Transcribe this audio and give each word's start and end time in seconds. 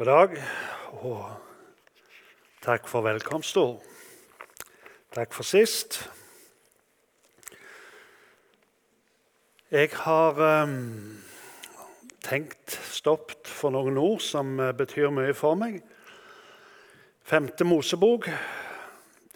God 0.00 0.06
dag, 0.06 0.30
og 1.04 1.24
takk 2.64 2.86
for 2.88 3.04
velkomstord. 3.04 3.82
Takk 5.12 5.34
for 5.36 5.44
sist. 5.44 5.98
Jeg 9.70 9.90
har 9.92 10.40
um, 10.62 11.18
tenkt 12.24 12.78
stoppet 12.88 13.44
for 13.44 13.76
noen 13.76 13.98
ord 14.00 14.24
som 14.24 14.54
uh, 14.56 14.70
betyr 14.72 15.12
mye 15.12 15.34
for 15.36 15.58
meg. 15.60 15.82
Femte 17.20 17.66
Mosebok, 17.68 18.30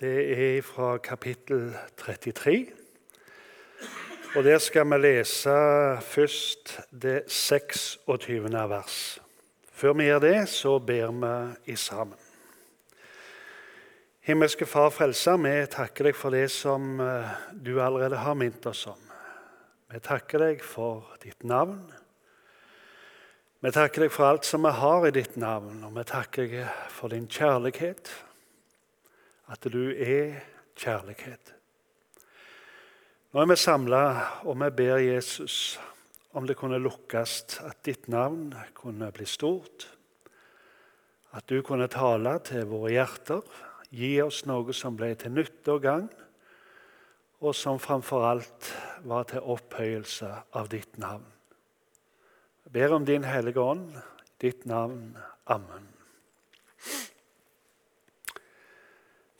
det 0.00 0.14
er 0.32 0.62
fra 0.64 0.94
kapittel 0.96 1.74
33. 2.00 2.56
Og 4.32 4.48
Der 4.48 4.58
skal 4.58 4.88
vi 4.94 5.02
lese 5.02 5.58
først 6.00 6.80
det 6.88 7.22
26. 7.28 8.48
vers. 8.48 9.23
Før 9.74 9.96
vi 9.98 10.04
gjør 10.06 10.20
det, 10.22 10.36
så 10.48 10.76
ber 10.78 11.10
vi 11.10 11.72
i 11.72 11.74
sammen. 11.76 12.18
Himmelske 14.24 14.66
Far 14.70 14.92
Frelser, 14.94 15.36
vi 15.42 15.54
takker 15.66 16.06
deg 16.08 16.16
for 16.16 16.32
det 16.32 16.46
som 16.54 17.00
eh, 17.02 17.32
du 17.52 17.74
allerede 17.82 18.20
har 18.22 18.36
minnet 18.38 18.64
oss 18.70 18.86
om. 18.86 19.00
Vi 19.90 19.98
takker 20.00 20.40
deg 20.40 20.62
for 20.64 21.10
ditt 21.22 21.42
navn. 21.42 21.82
Vi 23.60 23.72
takker 23.74 24.06
deg 24.06 24.14
for 24.14 24.30
alt 24.30 24.46
som 24.46 24.62
vi 24.62 24.72
har 24.78 25.08
i 25.08 25.12
ditt 25.16 25.34
navn, 25.42 25.82
og 25.84 25.98
vi 25.98 26.06
takker 26.06 26.46
deg 26.48 26.70
for 26.94 27.10
din 27.10 27.26
kjærlighet. 27.26 28.12
At 29.50 29.66
du 29.66 29.90
er 29.90 30.38
kjærlighet. 30.78 31.50
Nå 33.34 33.42
er 33.42 33.50
vi 33.50 33.58
samla, 33.58 34.04
og 34.46 34.56
vi 34.62 34.70
ber 34.78 35.02
Jesus 35.02 35.74
om 36.34 36.46
det 36.46 36.56
kunne 36.58 36.80
lukkes, 36.82 37.60
at 37.62 37.84
ditt 37.86 38.08
navn 38.10 38.50
kunne 38.74 39.10
bli 39.14 39.26
stort. 39.28 39.86
At 41.34 41.46
du 41.50 41.60
kunne 41.66 41.88
tale 41.90 42.36
til 42.46 42.66
våre 42.70 42.92
hjerter, 42.94 43.42
gi 43.94 44.16
oss 44.22 44.42
noe 44.50 44.74
som 44.74 44.98
ble 44.98 45.12
til 45.18 45.34
nytte 45.34 45.76
og 45.76 45.84
gagn, 45.86 46.10
og 47.44 47.54
som 47.54 47.78
framfor 47.82 48.26
alt 48.26 48.70
var 49.06 49.28
til 49.30 49.46
opphøyelse 49.54 50.30
av 50.58 50.70
ditt 50.72 50.98
navn. 50.98 51.26
Jeg 52.64 52.72
ber 52.74 52.94
om 52.96 53.04
Din 53.06 53.26
Hellige 53.28 53.60
Ånd, 53.60 53.92
ditt 54.40 54.64
navn. 54.66 55.12
Amen. 55.46 55.90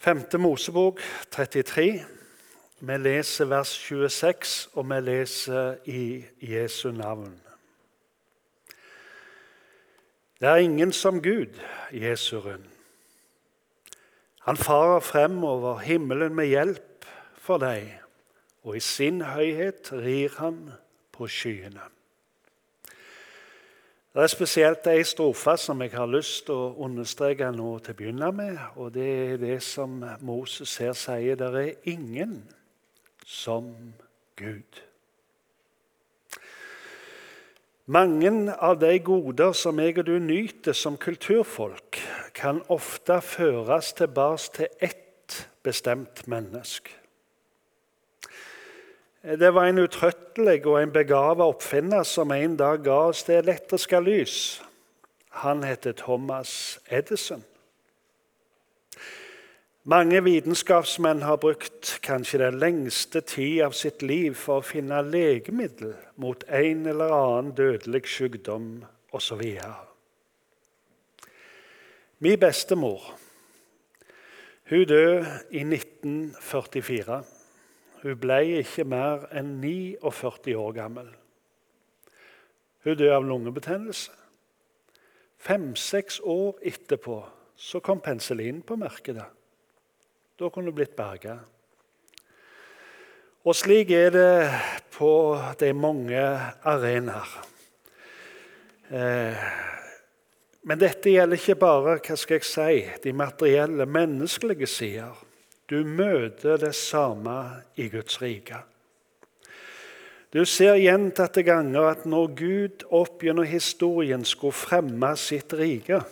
Femte 0.05 0.39
Mosebok 0.39 1.01
33. 1.33 2.05
Vi 2.85 2.97
leser 3.01 3.45
vers 3.49 3.71
26, 3.81 4.69
og 4.75 4.85
vi 4.91 5.01
leser 5.01 5.77
i 5.89 6.25
Jesu 6.41 6.91
navn. 6.93 7.41
Det 10.41 10.49
er 10.49 10.57
ingen 10.57 10.93
som 10.93 11.23
Gud, 11.23 11.57
Jesu 11.93 12.39
rund. 12.39 12.65
Han 14.41 14.57
farer 14.57 15.01
frem 15.01 15.45
over 15.45 15.79
himmelen 15.79 16.35
med 16.35 16.47
hjelp 16.47 17.07
for 17.41 17.63
deg, 17.63 17.87
og 18.63 18.77
i 18.77 18.83
sin 18.85 19.23
høyhet 19.23 19.89
rir 19.93 20.35
han 20.37 20.59
på 21.13 21.29
skyene. 21.29 21.87
Det 24.13 24.27
er 24.27 24.35
spesielt 24.35 24.91
ei 24.93 25.07
strofe 25.09 25.57
som 25.57 25.81
jeg 25.81 25.95
har 25.97 26.13
lyst 26.13 26.45
til 26.51 26.61
å 26.67 26.85
understreke 26.85 27.49
nå 27.49 27.79
til 27.79 27.97
å 27.97 27.99
begynne 28.03 28.31
med. 28.33 28.61
og 28.77 28.93
Det 28.93 29.09
er 29.33 29.41
det 29.41 29.63
som 29.63 30.05
Moses 30.21 30.77
her 30.77 30.93
sier. 30.93 31.41
Det 31.41 31.49
er 31.49 31.73
ingen 31.89 32.37
som 33.25 33.95
Gud. 34.37 34.83
Mange 37.87 38.55
av 38.55 38.79
de 38.81 38.99
goder 39.05 39.53
som 39.53 39.81
jeg 39.81 39.99
og 40.01 40.07
du 40.09 40.19
nyter 40.19 40.73
som 40.73 40.97
kulturfolk, 40.97 42.01
kan 42.35 42.63
ofte 42.73 43.21
føres 43.21 43.93
tilbake 43.93 44.53
til 44.57 44.69
ett 44.81 45.49
bestemt 45.63 46.27
menneske. 46.27 46.91
Det 49.25 49.55
var 49.55 49.69
en 49.69 49.79
utrøttelig 49.81 50.67
og 50.67 50.83
en 50.83 50.93
begava 50.93 51.47
oppfinner 51.49 52.05
som 52.05 52.33
en 52.33 52.57
dag 52.61 52.83
ga 52.85 52.99
oss 53.09 53.25
det 53.25 53.39
elektriske 53.41 54.01
lys. 54.05 54.37
Han 55.45 55.65
heter 55.65 55.93
Thomas 55.93 56.79
Edison. 56.91 57.45
Mange 59.87 60.25
vitenskapsmenn 60.25 61.23
har 61.23 61.37
brukt 61.37 61.99
kanskje 62.03 62.39
den 62.41 62.55
lengste 62.57 63.21
tid 63.21 63.59
av 63.67 63.75
sitt 63.77 64.01
liv 64.03 64.33
for 64.33 64.63
å 64.63 64.65
finne 64.65 65.03
legemiddel 65.05 65.93
mot 66.17 66.47
en 66.49 66.87
eller 66.89 67.13
annen 67.13 67.51
dødelig 67.53 68.07
sykdom 68.09 68.71
osv. 69.13 69.43
Min 72.25 72.41
bestemor 72.41 73.11
hun 74.73 74.87
døde 74.89 75.27
i 75.53 75.61
1944. 75.61 77.21
Hun 78.03 78.19
ble 78.25 78.41
ikke 78.63 78.89
mer 78.89 79.29
enn 79.37 79.53
49 79.61 80.57
år 80.57 80.75
gammel. 80.81 81.13
Hun 82.89 82.97
døde 82.97 83.13
av 83.21 83.29
lungebetennelse. 83.29 84.17
Fem-seks 85.37 86.23
år 86.25 86.57
etterpå 86.65 87.21
så 87.57 87.85
kom 87.85 88.01
penicillin 88.01 88.65
på 88.65 88.81
markedet. 88.81 89.29
Da 90.39 90.49
kunne 90.51 90.73
du 90.73 90.75
blitt 90.75 90.97
berga. 90.99 91.37
Og 93.45 93.55
slik 93.55 93.93
er 93.95 94.11
det 94.11 94.31
på 94.97 95.11
de 95.61 95.69
mange 95.77 96.23
arenaer. 96.65 97.37
Eh, 98.89 99.45
men 100.65 100.81
dette 100.81 101.13
gjelder 101.13 101.39
ikke 101.39 101.59
bare 101.61 101.99
hva 102.01 102.17
skal 102.17 102.41
jeg 102.41 102.49
si, 102.49 102.83
de 103.05 103.13
materielle, 103.15 103.87
menneskelige 103.87 104.67
sider. 104.67 105.15
Du 105.71 105.85
møter 105.85 106.59
det 106.61 106.75
samme 106.75 107.37
i 107.77 107.91
Guds 107.93 108.19
rike. 108.23 108.59
Du 110.35 110.43
ser 110.49 110.81
gjentatte 110.83 111.45
ganger 111.47 111.93
at 111.93 112.07
når 112.11 112.31
Gud 112.35 112.85
opp 112.91 113.23
gjennom 113.23 113.47
historien 113.47 114.27
skulle 114.27 114.57
fremme 114.57 115.15
sitt 115.21 115.55
rike, 115.55 116.03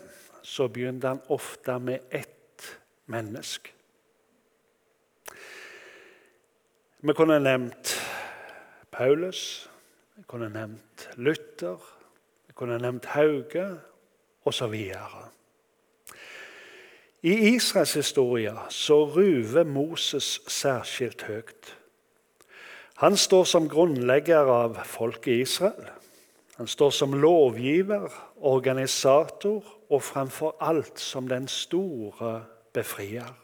så 0.47 0.71
begynte 0.71 1.11
han 1.11 1.25
ofte 1.32 1.81
med 1.82 2.06
ett 2.15 2.71
menneske. 3.11 3.81
Vi 7.04 7.12
kunne 7.12 7.40
nevnt 7.40 7.96
Paulus, 8.92 9.70
vi 10.16 10.22
kunne 10.26 10.48
nevnt 10.48 11.08
Luther, 11.16 11.80
vi 12.46 12.52
kunne 12.54 12.78
nevnt 12.78 13.04
Hauge 13.10 13.64
osv. 14.44 14.74
I 17.22 17.32
Israels 17.54 17.94
historie 17.94 18.54
så 18.68 19.04
ruver 19.04 19.64
Moses 19.64 20.40
særskilt 20.46 21.22
høyt. 21.22 21.74
Han 22.96 23.16
står 23.16 23.44
som 23.50 23.69
grunnlegger 23.69 24.46
av 24.46 24.84
folket 24.86 25.42
Israel. 25.48 25.90
Han 26.56 26.66
står 26.66 26.90
som 26.90 27.19
lovgiver, 27.19 28.06
organisator 28.38 29.64
og 29.90 30.02
framfor 30.02 30.54
alt 30.60 31.00
som 31.00 31.28
den 31.28 31.48
store 31.48 32.44
befrier. 32.72 33.41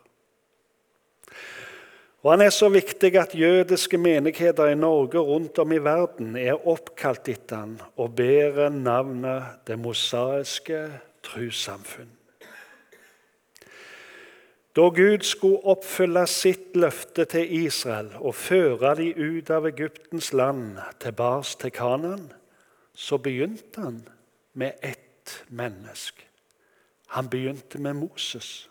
Og 2.22 2.32
Han 2.32 2.40
er 2.40 2.50
så 2.50 2.68
viktig 2.68 3.14
at 3.16 3.34
jødiske 3.34 3.98
menigheter 3.98 4.72
i 4.72 4.74
Norge 4.74 5.20
og 5.20 5.26
rundt 5.28 5.58
om 5.58 5.72
i 5.72 5.78
verden 5.78 6.36
er 6.36 6.66
oppkalt 6.66 7.28
etter 7.30 7.62
han 7.62 7.76
og 7.96 8.16
bærer 8.18 8.74
navnet 8.74 9.62
Det 9.66 9.78
mosaiske 9.78 10.80
trossamfunn. 11.22 12.10
Da 14.76 14.88
Gud 14.94 15.24
skulle 15.26 15.64
oppfylle 15.66 16.26
sitt 16.30 16.76
løfte 16.78 17.24
til 17.24 17.50
Israel 17.64 18.12
og 18.20 18.34
føre 18.34 18.92
de 18.98 19.08
ut 19.14 19.50
av 19.50 19.66
Egyptens 19.66 20.32
land 20.32 20.76
tilbake 21.02 21.56
til 21.62 21.72
Kanan, 21.74 22.28
så 22.94 23.18
begynte 23.18 23.80
han 23.80 24.02
med 24.54 24.78
ett 24.82 25.44
menneske. 25.48 26.22
Han 27.08 27.28
begynte 27.28 27.78
med 27.78 27.94
Moses. 27.94 28.68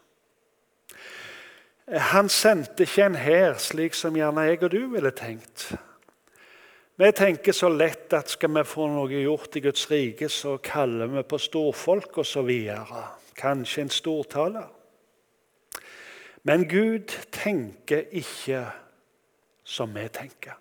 Han 1.87 2.27
sendte 2.29 2.83
ikke 2.83 3.05
en 3.05 3.15
hær, 3.15 3.53
slik 3.63 3.95
som 3.95 4.15
gjerne 4.15 4.43
jeg 4.49 4.59
og 4.65 4.73
du 4.73 4.81
ville 4.91 5.11
tenkt. 5.15 5.69
Vi 6.99 7.11
tenker 7.15 7.55
så 7.55 7.69
lett 7.69 8.11
at 8.17 8.33
skal 8.33 8.51
vi 8.57 8.63
få 8.67 8.89
noe 8.91 9.21
gjort 9.21 9.55
i 9.55 9.61
Guds 9.63 9.85
rike, 9.91 10.27
så 10.33 10.57
kaller 10.63 11.07
vi 11.13 11.23
på 11.23 11.39
storfolk 11.39 12.17
osv. 12.23 12.49
Kanskje 13.37 13.85
en 13.85 13.93
stortaler. 13.93 14.67
Men 16.43 16.67
Gud 16.67 17.13
tenker 17.31 18.09
ikke 18.11 18.65
som 19.63 19.95
vi 19.95 20.07
tenker. 20.11 20.57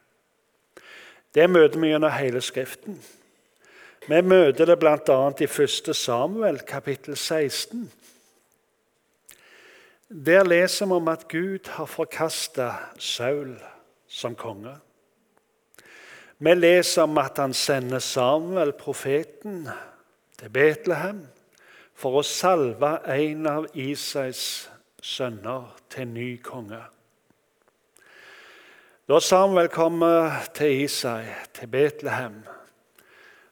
Det 1.34 1.48
møter 1.50 1.80
vi 1.80 1.90
gjennom 1.90 2.14
hele 2.14 2.40
Skriften. 2.44 3.00
Vi 4.06 4.22
møter 4.22 4.68
det 4.70 4.78
bl.a. 4.78 5.18
i 5.40 5.48
1. 5.48 5.90
Samuel, 5.96 6.60
kapittel 6.68 7.16
16. 7.16 7.88
Der 10.08 10.44
leser 10.44 10.86
vi 10.86 10.92
om 10.92 11.08
at 11.08 11.28
Gud 11.28 11.68
har 11.68 11.86
forkasta 11.86 12.72
Saul 12.98 13.56
som 14.06 14.36
konge. 14.38 14.76
Vi 16.38 16.54
leser 16.54 17.02
om 17.02 17.18
at 17.18 17.38
han 17.38 17.54
sender 17.54 17.98
Samuel, 17.98 18.72
profeten, 18.72 19.68
til 20.38 20.50
Betlehem 20.52 21.24
for 21.96 22.20
å 22.20 22.22
salve 22.22 22.92
en 23.08 23.48
av 23.50 23.66
Isais 23.74 24.68
sønner 25.02 25.72
til 25.90 26.06
ny 26.12 26.28
konge. 26.44 26.82
Da 29.08 29.20
Samuel 29.20 29.72
kommer 29.72 30.44
til 30.54 30.84
Isai, 30.84 31.24
til 31.56 31.72
Betlehem, 31.72 32.44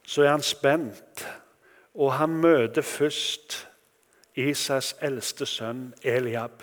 så 0.06 0.22
er 0.22 0.36
han 0.36 0.44
spent, 0.44 1.26
og 1.94 2.12
han 2.20 2.36
møter 2.36 2.82
først 2.82 3.64
Isais 4.34 4.94
eldste 5.02 5.46
sønn 5.46 5.92
Eliab. 6.02 6.62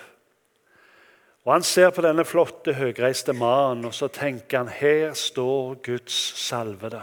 Og 1.45 1.53
Han 1.53 1.63
ser 1.63 1.89
på 1.89 2.01
denne 2.01 2.25
flotte, 2.25 2.73
høyreiste 2.73 3.33
mannen 3.33 3.85
og 3.85 3.93
så 3.93 4.07
tenker 4.07 4.57
han, 4.57 4.67
her 4.67 5.13
står 5.13 5.79
Guds 5.81 6.13
salvede. 6.37 7.01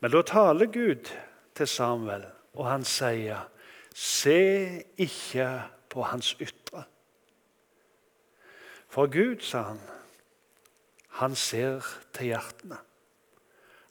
Men 0.00 0.10
da 0.10 0.22
taler 0.22 0.66
Gud 0.66 1.10
til 1.54 1.66
Samuel, 1.68 2.24
og 2.54 2.66
han 2.68 2.84
sier, 2.84 3.46
se 3.94 4.82
ikke 4.96 5.48
på 5.88 6.02
hans 6.02 6.34
ytre. 6.40 6.84
For 8.88 9.06
Gud, 9.06 9.40
sa 9.40 9.62
han, 9.62 9.80
han 11.20 11.34
ser 11.34 11.86
til 12.12 12.34
hjertene. 12.34 12.76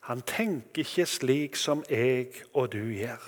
Han 0.08 0.22
tenker 0.22 0.84
ikke 0.84 1.06
slik 1.08 1.56
som 1.56 1.84
jeg 1.90 2.34
og 2.54 2.72
du 2.74 2.84
gjør. 2.92 3.24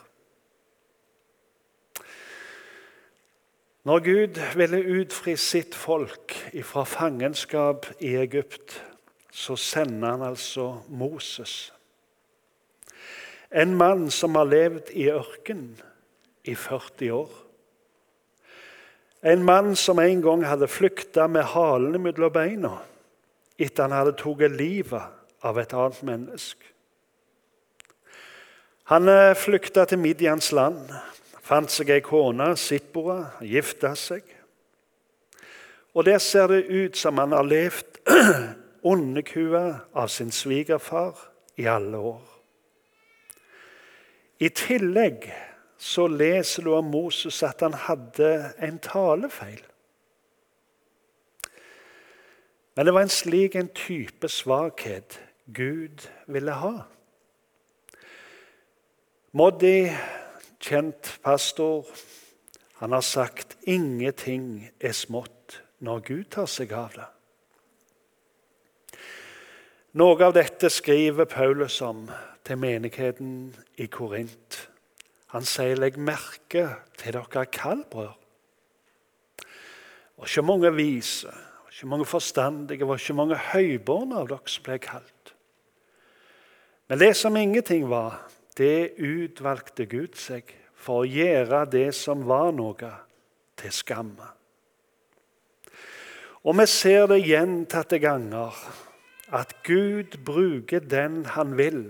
Når 3.85 3.99
Gud 3.99 4.39
ville 4.57 5.01
utfri 5.01 5.35
sitt 5.37 5.75
folk 5.77 6.33
fra 6.65 6.83
fangenskap 6.89 7.85
i 7.99 8.15
Egypt, 8.17 8.79
så 9.29 9.55
sender 9.55 10.15
han 10.15 10.23
altså 10.25 10.79
Moses. 10.89 11.73
En 13.53 13.75
mann 13.77 14.09
som 14.09 14.35
har 14.35 14.49
levd 14.49 14.89
i 14.89 15.05
ørken 15.13 15.67
i 16.43 16.55
40 16.55 17.11
år. 17.13 17.29
En 19.21 19.43
mann 19.45 19.75
som 19.75 20.01
en 20.01 20.21
gang 20.21 20.45
hadde 20.45 20.67
flykta 20.67 21.27
med 21.27 21.45
halene 21.53 22.01
mellom 22.01 22.33
beina 22.33 22.73
etter 23.55 23.85
han 23.85 23.93
hadde 23.99 24.17
tatt 24.17 24.57
livet 24.57 25.45
av 25.45 25.59
et 25.61 25.73
annet 25.77 26.01
menneske. 26.09 26.71
Han 28.89 29.09
eh, 29.09 29.35
flykta 29.37 29.85
til 29.85 30.01
Midjans 30.01 30.51
land, 30.51 30.89
fant 31.45 31.69
seg 31.71 31.91
ei 31.93 32.01
kone, 32.01 32.53
Sippora, 32.57 33.35
gifta 33.45 33.93
seg. 33.99 34.23
Og 35.95 36.05
Der 36.05 36.17
ser 36.17 36.47
det 36.47 36.65
ut 36.67 36.97
som 36.97 37.17
han 37.17 37.31
har 37.31 37.45
levd 37.45 37.99
underkua 38.93 39.79
av 39.93 40.07
sin 40.07 40.31
svigerfar 40.31 41.17
i 41.55 41.65
alle 41.65 41.97
år. 41.97 42.23
I 44.39 44.49
tillegg 44.49 45.29
så 45.77 46.07
leser 46.07 46.63
du 46.63 46.73
om 46.75 46.91
Moses 46.91 47.43
at 47.43 47.61
han 47.63 47.73
hadde 47.73 48.51
en 48.59 48.79
talefeil. 48.83 49.63
Men 52.75 52.85
det 52.85 52.93
var 52.93 53.07
en 53.07 53.13
slik 53.13 53.55
en 53.55 53.71
type 53.71 54.27
svakhet 54.27 55.19
Gud 55.45 56.09
ville 56.27 56.51
ha. 56.51 56.73
Moddi, 59.31 59.91
kjent 60.59 61.19
pastor, 61.23 61.85
han 62.79 62.91
har 62.91 63.01
sagt 63.01 63.57
ingenting 63.63 64.71
er 64.79 64.91
smått 64.91 65.61
når 65.79 66.03
Gud 66.07 66.25
tar 66.35 66.49
seg 66.49 66.73
av 66.75 66.95
det. 66.95 67.07
Noe 69.95 70.19
av 70.27 70.33
dette 70.35 70.67
skriver 70.69 71.27
Paulus 71.31 71.77
om 71.81 72.09
til 72.43 72.59
menigheten 72.59 73.55
i 73.79 73.87
Korint. 73.87 74.57
Han 75.31 75.45
sier 75.47 75.75
'legg 75.75 75.97
merke 75.97 76.67
til 76.97 77.13
dere 77.13 77.45
kaldbrød'. 77.45 78.19
Det 79.39 80.17
var 80.17 80.25
ikke 80.25 80.41
mange 80.41 80.75
vise, 80.75 81.31
ikke 81.71 81.87
mange 81.87 82.05
forstandige, 82.05 82.79
det 82.79 82.87
var 82.87 82.95
ikke 82.95 83.13
mange 83.13 83.35
høybårne 83.35 84.15
av 84.15 84.27
dere 84.27 84.47
som 84.47 84.63
ble 84.63 84.77
kalt. 84.79 85.33
Men 86.87 86.99
det 86.99 87.15
som 87.15 87.35
ingenting 87.35 87.89
var, 87.89 88.31
det 88.57 88.95
utvalgte 89.01 89.85
Gud 89.89 90.15
seg 90.19 90.51
for 90.75 91.03
å 91.03 91.09
gjøre 91.09 91.65
det 91.71 91.89
som 91.97 92.23
var 92.27 92.53
noe, 92.55 92.91
til 93.55 93.71
skamme. 93.71 94.27
Og 96.45 96.57
vi 96.59 96.65
ser 96.67 97.07
det 97.09 97.21
gjentatte 97.23 97.97
ganger 98.03 98.53
at 99.33 99.55
Gud 99.63 100.19
bruker 100.27 100.83
den 100.83 101.23
han 101.33 101.55
vil, 101.57 101.87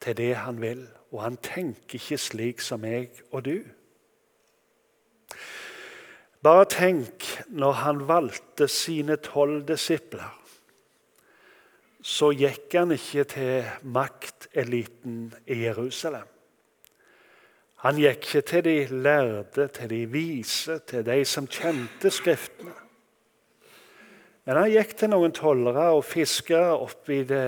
til 0.00 0.16
det 0.16 0.34
han 0.40 0.60
vil. 0.62 0.86
Og 1.12 1.20
han 1.26 1.36
tenker 1.44 1.98
ikke 1.98 2.18
slik 2.18 2.62
som 2.64 2.80
meg 2.86 3.18
og 3.32 3.44
du. 3.44 3.58
Bare 6.42 6.64
tenk 6.70 7.26
når 7.52 7.76
han 7.82 8.00
valgte 8.08 8.66
sine 8.70 9.18
tolv 9.22 9.66
disipler. 9.68 10.32
Så 12.02 12.32
gikk 12.34 12.74
han 12.74 12.94
ikke 12.96 13.24
til 13.30 13.66
makteliten 13.94 15.28
i 15.46 15.62
Jerusalem. 15.62 16.26
Han 17.82 17.98
gikk 17.98 18.26
ikke 18.26 18.42
til 18.46 18.64
de 18.64 19.02
lærde, 19.02 19.68
til 19.68 19.90
de 19.90 20.00
vise, 20.10 20.78
til 20.86 21.06
de 21.06 21.24
som 21.24 21.46
kjente 21.46 22.10
Skriftene. 22.10 22.74
Men 24.44 24.58
han 24.58 24.70
gikk 24.70 24.96
til 24.98 25.12
noen 25.12 25.34
tollere 25.34 25.88
og 25.94 26.04
fiskere 26.06 26.74
oppi 26.74 27.20
det 27.26 27.44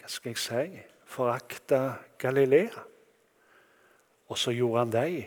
hva 0.00 0.08
skal 0.08 0.32
jeg 0.32 0.40
si, 0.40 0.84
forakta 1.08 1.80
Galilea. 2.20 2.84
Og 4.28 4.38
så 4.40 4.54
gjorde 4.56 4.84
han 4.84 4.94
dem 4.94 5.18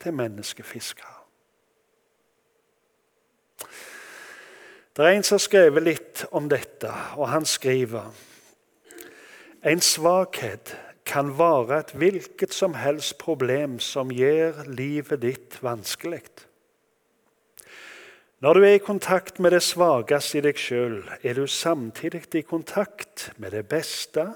til 0.00 0.14
menneskefiskere. 0.14 1.21
Det 4.96 5.04
er 5.04 5.14
en 5.16 5.22
som 5.24 5.38
har 5.38 5.46
skrevet 5.46 5.84
litt 5.86 6.22
om 6.36 6.50
dette, 6.52 6.90
og 7.16 7.30
han 7.32 7.46
skriver 7.48 8.10
En 9.64 9.80
svakhet 9.80 10.74
kan 11.08 11.30
være 11.38 11.78
et 11.78 11.92
hvilket 11.96 12.52
som 12.52 12.74
helst 12.76 13.16
problem 13.18 13.78
som 13.80 14.12
gjør 14.12 14.66
livet 14.68 15.22
ditt 15.22 15.56
vanskelig. 15.64 16.26
Når 18.42 18.54
du 18.54 18.64
er 18.66 18.74
i 18.74 18.82
kontakt 18.84 19.40
med 19.40 19.54
det 19.54 19.62
svakeste 19.62 20.38
i 20.38 20.44
deg 20.44 20.60
sjøl, 20.60 20.98
er 21.22 21.40
du 21.40 21.46
samtidig 21.46 22.26
i 22.34 22.42
kontakt 22.42 23.30
med 23.38 23.54
det 23.56 23.64
beste 23.70 24.26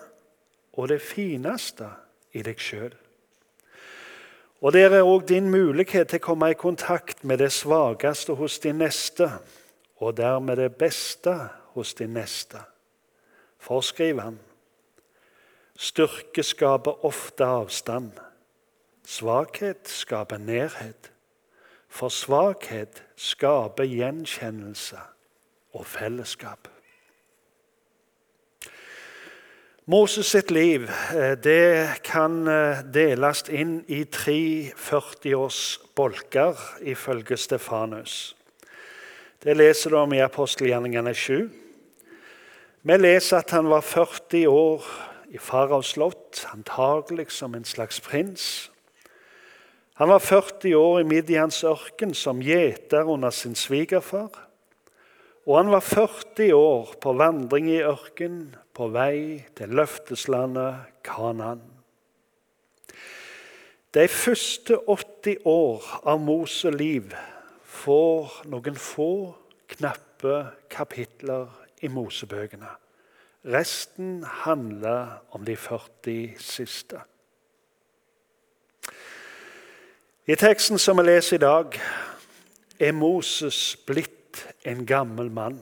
og 0.73 0.89
det 0.89 1.03
fineste 1.03 1.91
i 2.33 2.45
deg 2.47 2.63
sjøl. 2.63 2.95
Og 4.65 4.73
der 4.73 4.95
er 4.95 5.05
òg 5.05 5.29
din 5.29 5.51
mulighet 5.51 6.09
til 6.09 6.23
å 6.23 6.27
komme 6.31 6.49
i 6.55 6.57
kontakt 6.57 7.25
med 7.25 7.43
det 7.45 7.53
svakeste 7.53 8.39
hos 8.39 8.57
din 8.63 8.79
neste, 8.81 9.29
og 9.97 10.17
dermed 10.17 10.57
det 10.57 10.75
beste 10.77 11.35
hos 11.75 11.95
din 11.95 12.15
neste. 12.17 12.61
For, 13.59 13.81
skriver 13.81 14.23
han, 14.23 14.39
styrke 15.77 16.43
skaper 16.43 17.05
ofte 17.05 17.45
avstand. 17.45 18.13
Svakhet 19.07 19.89
skaper 19.89 20.39
nærhet. 20.39 21.13
For 21.89 22.09
svakhet 22.09 23.03
skaper 23.17 23.85
gjenkjennelse 23.85 25.01
og 25.73 25.87
fellesskap. 25.87 26.69
Moses 29.87 30.27
sitt 30.27 30.51
liv 30.51 30.89
eh, 31.15 31.37
det 31.39 32.03
kan 32.03 32.41
eh, 32.51 32.81
deles 32.91 33.45
inn 33.47 33.77
i 33.87 34.01
tre 34.11 34.73
40-års 34.75 35.61
bolker, 35.95 36.59
ifølge 36.83 37.39
Stefanus. 37.39 38.35
Det 39.47 39.55
leser 39.55 39.93
du 39.95 40.01
om 40.01 40.11
i 40.11 40.19
apostelgjerningene 40.19 41.13
7. 41.15 41.35
Vi 42.83 42.95
leser 42.99 43.45
at 43.45 43.53
han 43.55 43.69
var 43.71 43.85
40 43.87 44.41
år 44.51 44.87
i 45.31 45.39
faraos 45.39 45.93
slott, 45.95 46.41
antagelig 46.51 47.29
som 47.31 47.55
en 47.55 47.63
slags 47.65 48.01
prins. 48.03 48.73
Han 50.03 50.11
var 50.11 50.19
40 50.19 50.75
år 50.75 50.99
i 50.99 51.07
Midians 51.07 51.61
ørken 51.63 52.11
som 52.19 52.43
gjeter 52.43 53.07
under 53.07 53.31
sin 53.31 53.55
svigerfar. 53.55 54.35
Og 55.47 55.61
han 55.61 55.71
var 55.71 55.87
40 55.87 56.51
år 56.59 56.97
på 56.99 57.15
vandring 57.15 57.71
i 57.71 57.85
ørken, 57.87 58.57
på 58.75 58.91
vei 58.91 59.45
til 59.55 59.79
løfteslandet 59.79 60.91
Kanan. 61.07 61.63
De 63.95 64.11
første 64.11 64.83
80 64.91 65.47
år 65.47 65.87
av 66.03 66.19
Moses 66.27 66.75
liv 66.75 67.15
får 67.77 68.43
noen 68.51 68.79
få 68.81 69.11
knappe 69.77 70.39
kapitler 70.73 71.51
i 71.85 71.91
Mosebøkene. 71.93 72.71
Resten 73.47 74.25
handler 74.43 75.21
om 75.37 75.45
de 75.47 75.57
40 75.57 76.35
siste. 76.43 77.03
I 80.27 80.35
teksten 80.35 80.81
som 80.83 80.99
vi 80.99 81.07
leser 81.07 81.39
i 81.39 81.45
dag, 81.45 81.77
er 82.83 82.93
Moses 82.93 83.77
blitt 83.87 84.43
en 84.67 84.83
gammel 84.87 85.31
mann. 85.31 85.61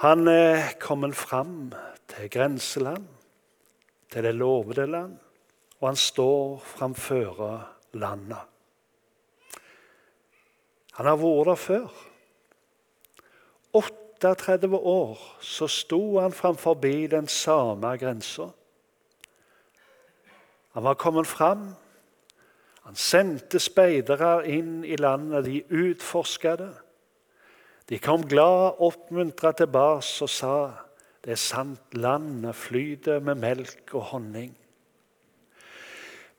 Han 0.00 0.24
er 0.32 0.78
kommet 0.80 1.18
fram 1.18 1.74
til 2.08 2.30
grenseland, 2.32 3.04
til 4.10 4.24
det 4.24 4.32
lovede 4.34 4.86
land, 4.88 5.18
og 5.80 5.88
han 5.90 6.00
står 6.00 6.62
framfor 6.64 7.44
landet. 7.92 8.49
Han 11.00 11.08
har 11.08 11.16
vært 11.16 11.46
der 11.48 11.56
før. 11.56 11.92
38 13.72 14.68
år 14.76 15.22
så 15.40 15.64
sto 15.72 16.18
han 16.20 16.34
framfor 16.36 16.74
den 16.74 17.28
samme 17.28 17.94
grensa. 17.96 18.50
Han 20.76 20.84
var 20.84 21.00
kommet 21.00 21.26
fram. 21.26 21.70
Han 22.84 22.94
sendte 22.94 23.58
speidere 23.58 24.44
inn 24.44 24.84
i 24.84 24.96
landet. 25.00 25.44
De 25.44 25.64
utforska 25.72 26.56
det. 26.56 26.74
De 27.88 27.98
kom 27.98 28.28
glad 28.28 28.76
oppmuntra 28.78 29.52
tilbake 29.56 30.04
og 30.20 30.28
sa 30.28 30.70
det 31.24 31.32
er 31.32 31.40
sant, 31.40 31.94
landet 31.96 32.54
flyter 32.54 33.24
med 33.24 33.40
melk 33.40 33.94
og 33.94 34.02
honning. 34.12 34.59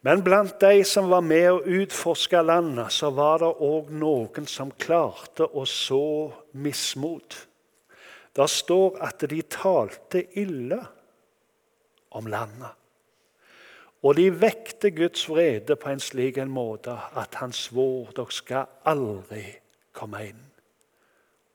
Men 0.01 0.23
blant 0.25 0.57
de 0.61 0.81
som 0.87 1.11
var 1.11 1.21
med 1.21 1.47
og 1.51 1.67
utforska 1.69 2.41
landet, 2.41 2.89
så 2.93 3.11
var 3.13 3.43
det 3.43 3.51
òg 3.61 3.91
noen 3.93 4.47
som 4.49 4.71
klarte 4.81 5.45
å 5.45 5.65
så 5.69 6.31
mismot. 6.57 7.37
Det 8.33 8.47
står 8.49 8.97
at 9.05 9.21
de 9.29 9.41
talte 9.45 10.23
ille 10.41 10.79
om 12.17 12.29
landet. 12.31 12.71
Og 14.01 14.17
de 14.17 14.31
vekte 14.33 14.89
Guds 14.97 15.27
vrede 15.29 15.75
på 15.77 15.91
en 15.91 16.01
slik 16.01 16.39
en 16.41 16.49
måte 16.49 16.95
at 17.21 17.37
han 17.37 17.53
svor 17.53 18.09
dere 18.17 18.33
skal 18.33 18.71
aldri 18.89 19.43
komme 19.93 20.23
inn. 20.31 20.41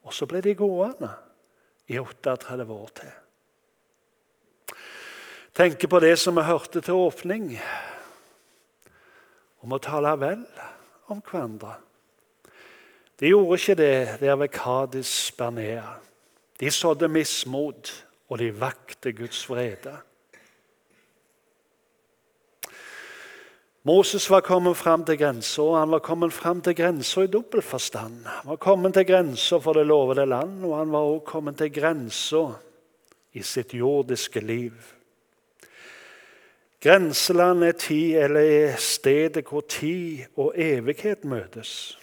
Og 0.06 0.14
så 0.14 0.28
ble 0.30 0.44
de 0.44 0.54
gående 0.54 1.10
i 1.90 1.98
38 1.98 2.68
år 2.70 2.94
til. 3.00 3.10
Tenker 5.56 5.90
på 5.90 5.98
det 6.04 6.14
som 6.20 6.38
vi 6.38 6.46
hørte 6.46 6.84
til 6.84 7.00
åpning 7.00 7.50
om 9.64 9.76
å 9.76 9.82
tale 9.82 10.14
vel 10.20 10.42
om 11.12 11.22
hverandre. 11.22 11.76
De 13.16 13.30
gjorde 13.30 13.60
ikke 13.60 13.78
det 13.78 14.18
der 14.20 14.36
ved 14.36 14.52
Kadis 14.52 15.12
Bernea. 15.38 15.96
De 16.60 16.70
sådde 16.70 17.08
mismot, 17.08 17.92
og 18.28 18.38
de 18.38 18.50
vakte 18.60 19.12
Guds 19.12 19.44
vrede. 19.48 19.94
Moses 23.86 24.30
var 24.30 24.42
kommet 24.42 24.76
fram 24.76 25.04
til 25.06 25.18
grensa, 25.20 25.62
og 25.62 25.76
han 25.78 25.92
var 25.94 26.02
kommet 26.02 26.32
fram 26.34 26.60
til 26.60 26.74
grensa 26.74 27.22
i 27.22 27.30
dobbel 27.30 27.62
forstand. 27.62 28.24
Han 28.26 28.50
var 28.50 28.58
kommet 28.58 28.96
til 28.96 29.06
grensa 29.06 29.60
for 29.62 29.78
det 29.78 29.86
lovede 29.86 30.26
land, 30.26 30.64
og 30.64 30.74
han 30.78 30.90
var 30.92 31.06
også 31.06 31.24
kommet 31.30 31.58
til 31.60 31.70
grensa 31.72 32.42
i 33.32 33.42
sitt 33.46 33.76
jordiske 33.78 34.40
liv. 34.40 34.95
Grenseland 36.82 37.64
er 37.64 37.72
tid, 37.72 38.16
eller 38.16 38.40
er 38.40 38.76
stedet 38.76 39.46
hvor 39.48 39.64
tid 39.68 40.26
og 40.36 40.52
evighet 40.56 41.24
møtes. 41.24 41.98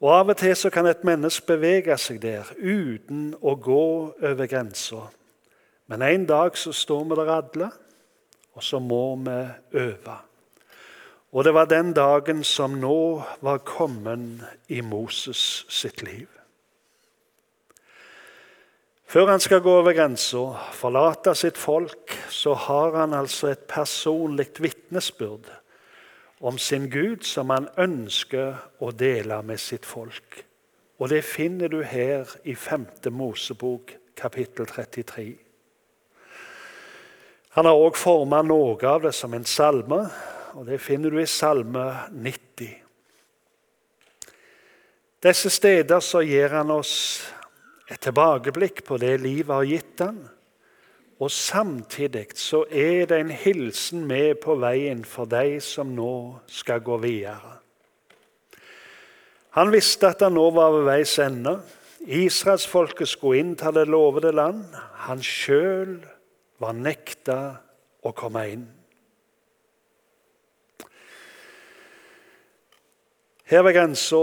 Og 0.00 0.12
Av 0.12 0.28
og 0.28 0.36
til 0.36 0.52
så 0.56 0.70
kan 0.70 0.86
et 0.86 1.04
menneske 1.08 1.46
bevege 1.48 1.96
seg 1.98 2.20
der 2.20 2.50
uten 2.60 3.30
å 3.40 3.54
gå 3.56 3.86
over 4.12 4.46
grensa. 4.46 5.06
Men 5.88 6.02
en 6.02 6.26
dag 6.28 6.58
så 6.58 6.72
står 6.72 7.04
vi 7.04 7.16
der 7.16 7.32
alle, 7.32 7.70
og 8.52 8.62
så 8.62 8.78
må 8.78 9.16
vi 9.24 9.38
øve. 9.80 10.16
Og 11.32 11.44
det 11.44 11.54
var 11.54 11.68
den 11.68 11.92
dagen 11.92 12.44
som 12.44 12.76
nå 12.80 13.22
var 13.40 13.64
kommet 13.64 14.44
i 14.68 14.80
Moses 14.80 15.64
sitt 15.68 16.02
liv. 16.02 16.28
Før 19.06 19.30
han 19.30 19.40
skal 19.40 19.62
gå 19.62 19.70
over 19.70 19.94
grensa, 19.94 20.48
forlate 20.74 21.34
sitt 21.38 21.58
folk, 21.58 22.10
så 22.30 22.56
har 22.58 22.96
han 22.98 23.14
altså 23.14 23.52
et 23.52 23.62
personlig 23.70 24.48
vitnesbyrd 24.58 25.46
om 26.40 26.58
sin 26.58 26.90
Gud 26.90 27.22
som 27.24 27.52
han 27.54 27.68
ønsker 27.78 28.56
å 28.82 28.90
dele 28.90 29.38
med 29.46 29.62
sitt 29.62 29.86
folk. 29.86 30.42
Og 30.98 31.12
det 31.12 31.22
finner 31.24 31.70
du 31.70 31.84
her 31.86 32.26
i 32.44 32.54
5. 32.58 32.86
Mosebok, 33.14 33.94
kapittel 34.16 34.66
33. 34.66 35.28
Han 37.56 37.64
har 37.64 37.78
òg 37.78 37.96
forma 37.96 38.42
noe 38.42 38.74
av 38.90 39.06
det 39.06 39.14
som 39.14 39.32
en 39.38 39.46
salme, 39.46 40.02
og 40.56 40.66
det 40.66 40.80
finner 40.82 41.14
du 41.14 41.20
i 41.22 41.28
Salme 41.30 41.84
90. 42.10 42.74
Disse 45.22 45.50
steder 45.50 46.00
så 46.04 46.20
gir 46.24 46.52
han 46.52 46.74
oss 46.74 46.96
et 47.86 48.00
tilbakeblikk 48.02 48.82
på 48.86 48.98
det 48.98 49.14
livet 49.22 49.54
har 49.54 49.68
gitt 49.68 50.02
han. 50.02 50.18
Og 51.22 51.30
samtidig 51.32 52.34
så 52.36 52.64
er 52.68 53.06
det 53.08 53.20
en 53.22 53.30
hilsen 53.32 54.04
med 54.08 54.42
på 54.42 54.58
veien 54.60 55.04
for 55.06 55.28
de 55.30 55.60
som 55.64 55.94
nå 55.96 56.42
skal 56.50 56.82
gå 56.84 56.98
videre. 57.00 57.54
Han 59.56 59.72
visste 59.72 60.10
at 60.10 60.20
han 60.20 60.36
nå 60.36 60.50
var 60.52 60.74
ved 60.74 60.84
veis 60.90 61.14
ende. 61.22 61.54
Israelsfolket 62.06 63.08
skulle 63.08 63.40
innta 63.40 63.72
det 63.72 63.86
lovede 63.88 64.34
land. 64.36 64.66
Han 65.08 65.22
sjøl 65.24 65.96
var 66.60 66.76
nekta 66.76 67.38
å 68.04 68.12
komme 68.12 68.42
inn. 68.52 68.66
Her 73.46 73.62
ved 73.62 73.76
grensa 73.78 74.20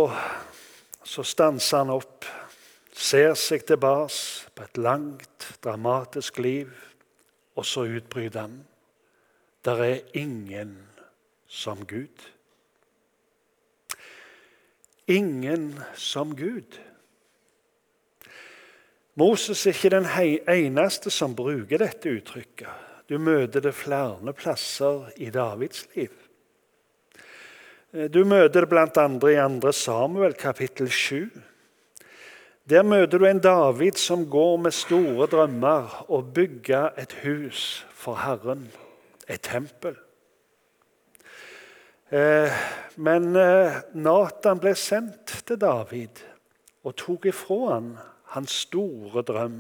stanser 1.04 1.80
han 1.80 1.94
opp 1.96 2.28
ser 3.04 3.34
seg 3.40 3.66
tilbake 3.68 4.54
på 4.56 4.64
et 4.64 4.80
langt, 4.80 5.48
dramatisk 5.64 6.40
liv, 6.40 6.72
og 7.56 7.66
så 7.68 7.86
utbryter 7.86 8.48
han 8.48 8.64
Der 9.64 9.84
er 9.84 10.00
ingen 10.14 10.78
som 11.48 11.86
Gud. 11.88 12.32
Ingen 15.08 15.80
som 15.96 16.36
Gud. 16.36 16.80
Moses 19.16 19.66
er 19.68 19.72
ikke 19.72 19.94
den 19.94 20.10
eneste 20.50 21.12
som 21.12 21.36
bruker 21.36 21.78
dette 21.78 22.10
uttrykket. 22.10 22.92
Du 23.08 23.20
møter 23.20 23.62
det 23.62 23.76
flere 23.76 24.34
plasser 24.34 25.12
i 25.18 25.30
Davids 25.30 25.86
liv. 25.96 26.12
Du 27.94 28.24
møter 28.26 28.66
det 28.66 28.70
bl.a. 28.72 28.88
i 28.90 29.60
2. 29.62 29.72
Samuel 29.72 30.34
kapittel 30.34 30.90
7. 30.90 31.30
Der 32.70 32.84
møter 32.84 33.20
du 33.20 33.26
en 33.28 33.42
David 33.44 33.98
som 34.00 34.30
går 34.32 34.58
med 34.58 34.72
store 34.72 35.28
drømmer 35.28 36.06
og 36.08 36.30
bygger 36.34 36.94
et 36.98 37.12
hus 37.24 37.86
for 37.92 38.16
Herren, 38.16 38.70
et 39.28 39.42
tempel. 39.44 39.98
Eh, 42.08 42.52
men 42.96 43.36
eh, 43.36 43.82
Natan 43.94 44.64
ble 44.64 44.76
sendt 44.80 45.42
til 45.44 45.60
David 45.60 46.24
og 46.88 46.96
tok 46.96 47.28
ifra 47.34 47.60
han 47.74 47.92
hans 48.32 48.56
store 48.64 49.26
drøm. 49.28 49.60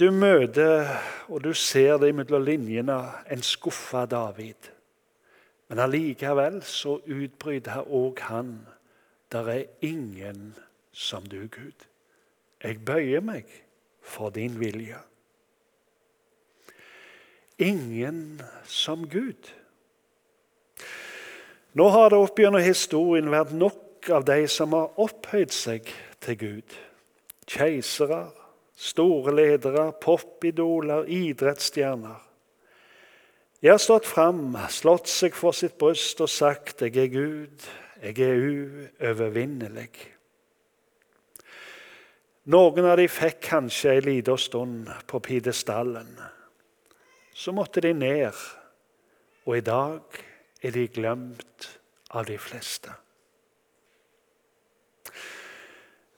Du 0.00 0.10
møter, 0.10 0.90
og 1.28 1.44
du 1.44 1.52
ser 1.52 2.00
det 2.02 2.14
mellom 2.14 2.42
linjene, 2.42 2.98
en 3.30 3.42
skuffa 3.42 4.06
David. 4.10 4.72
Men 5.68 5.86
allikevel 5.86 6.62
så 6.66 6.98
utbryter 7.06 7.86
òg 7.86 8.26
han 8.26 8.56
der 9.34 9.50
er 9.50 9.64
ingen 9.82 10.54
som 10.92 11.26
du, 11.26 11.40
Gud. 11.50 11.86
Jeg 12.62 12.78
bøyer 12.86 13.20
meg 13.20 13.50
for 14.00 14.30
din 14.30 14.60
vilje. 14.60 15.00
Ingen 17.58 18.40
som 18.64 19.08
Gud. 19.10 19.50
Nå 21.74 21.88
har 21.90 22.12
det 22.12 22.22
opp 22.22 22.38
gjennom 22.38 22.62
historien 22.62 23.30
vært 23.34 23.52
nok 23.58 24.10
av 24.14 24.26
de 24.28 24.44
som 24.50 24.74
har 24.76 24.94
opphøyd 25.02 25.54
seg 25.54 25.90
til 26.22 26.38
Gud. 26.38 26.76
Keisere, 27.50 28.28
store 28.78 29.34
ledere, 29.34 29.88
popidoler, 30.02 31.08
idrettsstjerner. 31.10 32.20
De 33.60 33.70
har 33.72 33.80
stått 33.82 34.06
fram, 34.06 34.54
slått 34.70 35.08
seg 35.10 35.34
for 35.34 35.56
sitt 35.56 35.78
bryst 35.80 36.20
og 36.20 36.28
sagt 36.28 36.82
'Jeg 36.82 36.96
er 36.96 37.08
Gud, 37.08 37.66
jeg 38.04 38.20
er 38.20 38.42
uovervinnelig. 38.44 39.92
Noen 42.52 42.84
av 42.84 42.98
de 43.00 43.06
fikk 43.08 43.38
kanskje 43.46 43.94
en 43.94 44.04
liten 44.04 44.40
stund 44.40 44.90
på 45.08 45.20
pidestallen. 45.24 46.10
Så 47.32 47.54
måtte 47.56 47.80
de 47.80 47.94
ned, 47.96 48.36
og 49.48 49.56
i 49.56 49.64
dag 49.64 50.20
er 50.60 50.74
de 50.74 50.84
glemt 50.92 51.70
av 52.12 52.28
de 52.28 52.36
fleste. 52.38 52.92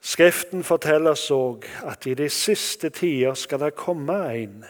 Skriften 0.07 0.63
forteller 0.67 1.15
oss 1.15 1.25
òg 1.35 1.65
at 1.87 2.05
i 2.07 2.15
de 2.15 2.27
siste 2.31 2.91
tider 2.95 3.35
skal 3.39 3.63
det 3.63 3.73
komme 3.79 4.19
en 4.35 4.61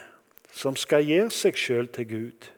som 0.54 0.78
skal 0.78 1.06
gi 1.06 1.20
seg 1.34 1.58
sjøl 1.58 1.90
til 1.94 2.08
Gud 2.10 2.48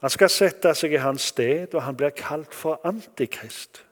han 0.00 0.12
skal 0.12 0.32
sette 0.32 0.72
seg 0.76 0.94
i 0.96 1.02
hans 1.02 1.28
sted, 1.34 1.74
og 1.74 1.84
han 1.84 1.96
blir 1.96 2.14
kalt 2.16 2.54
for 2.56 2.80
Antikrist. 2.88 3.82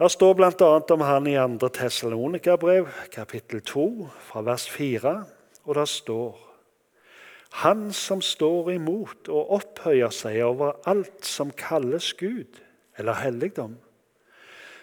Det 0.00 0.08
står 0.10 0.34
bl.a. 0.34 0.68
om 0.94 1.02
han 1.04 1.26
i 1.28 1.36
2. 1.36 1.68
Tessalonika-brev, 1.76 2.88
kapittel 3.12 3.60
2, 3.60 4.08
fra 4.30 4.42
vers 4.42 4.64
4, 4.70 5.12
og 5.64 5.74
det 5.76 5.88
står 5.88 6.46
Han 7.60 7.92
som 7.92 8.20
står 8.22 8.70
imot 8.70 9.28
og 9.28 9.50
opphøyer 9.56 10.10
seg 10.14 10.38
over 10.46 10.76
alt 10.86 11.26
som 11.26 11.50
kalles 11.50 12.12
Gud 12.14 12.60
eller 12.96 13.18
helligdom. 13.18 13.74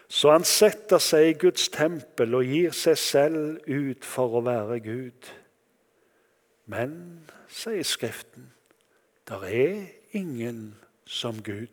Så 0.07 0.31
han 0.31 0.43
setter 0.43 0.99
seg 0.99 1.29
i 1.29 1.37
Guds 1.39 1.69
tempel 1.71 2.35
og 2.35 2.43
gir 2.43 2.75
seg 2.75 2.99
selv 2.99 3.57
ut 3.67 4.05
for 4.05 4.35
å 4.35 4.43
være 4.43 4.79
Gud. 4.83 5.31
Men, 6.67 6.93
sier 7.47 7.87
Skriften, 7.87 8.51
der 9.27 9.43
er 9.43 9.85
ingen 10.11 10.75
som 11.05 11.43
Gud. 11.43 11.67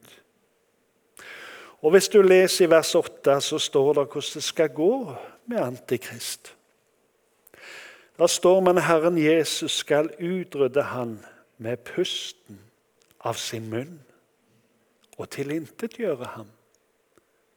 Og 1.83 1.91
Hvis 1.91 2.09
du 2.09 2.23
leser 2.23 2.65
i 2.65 2.71
vers 2.71 2.95
8, 2.95 3.41
så 3.41 3.59
står 3.59 3.93
det 3.93 4.05
hvordan 4.05 4.31
det 4.35 4.43
skal 4.43 4.69
gå 4.69 5.17
med 5.47 5.59
Antikrist. 5.59 6.57
Da 8.19 8.27
står 8.27 8.61
men 8.61 8.79
Herren 8.79 9.19
Jesus 9.19 9.73
skal 9.73 10.11
utrydde 10.21 10.83
han 10.83 11.19
med 11.59 11.77
pusten 11.77 12.61
av 13.21 13.35
sin 13.35 13.69
munn 13.71 13.99
og 15.19 15.31
tilintetgjøre 15.31 16.31
ham. 16.37 16.49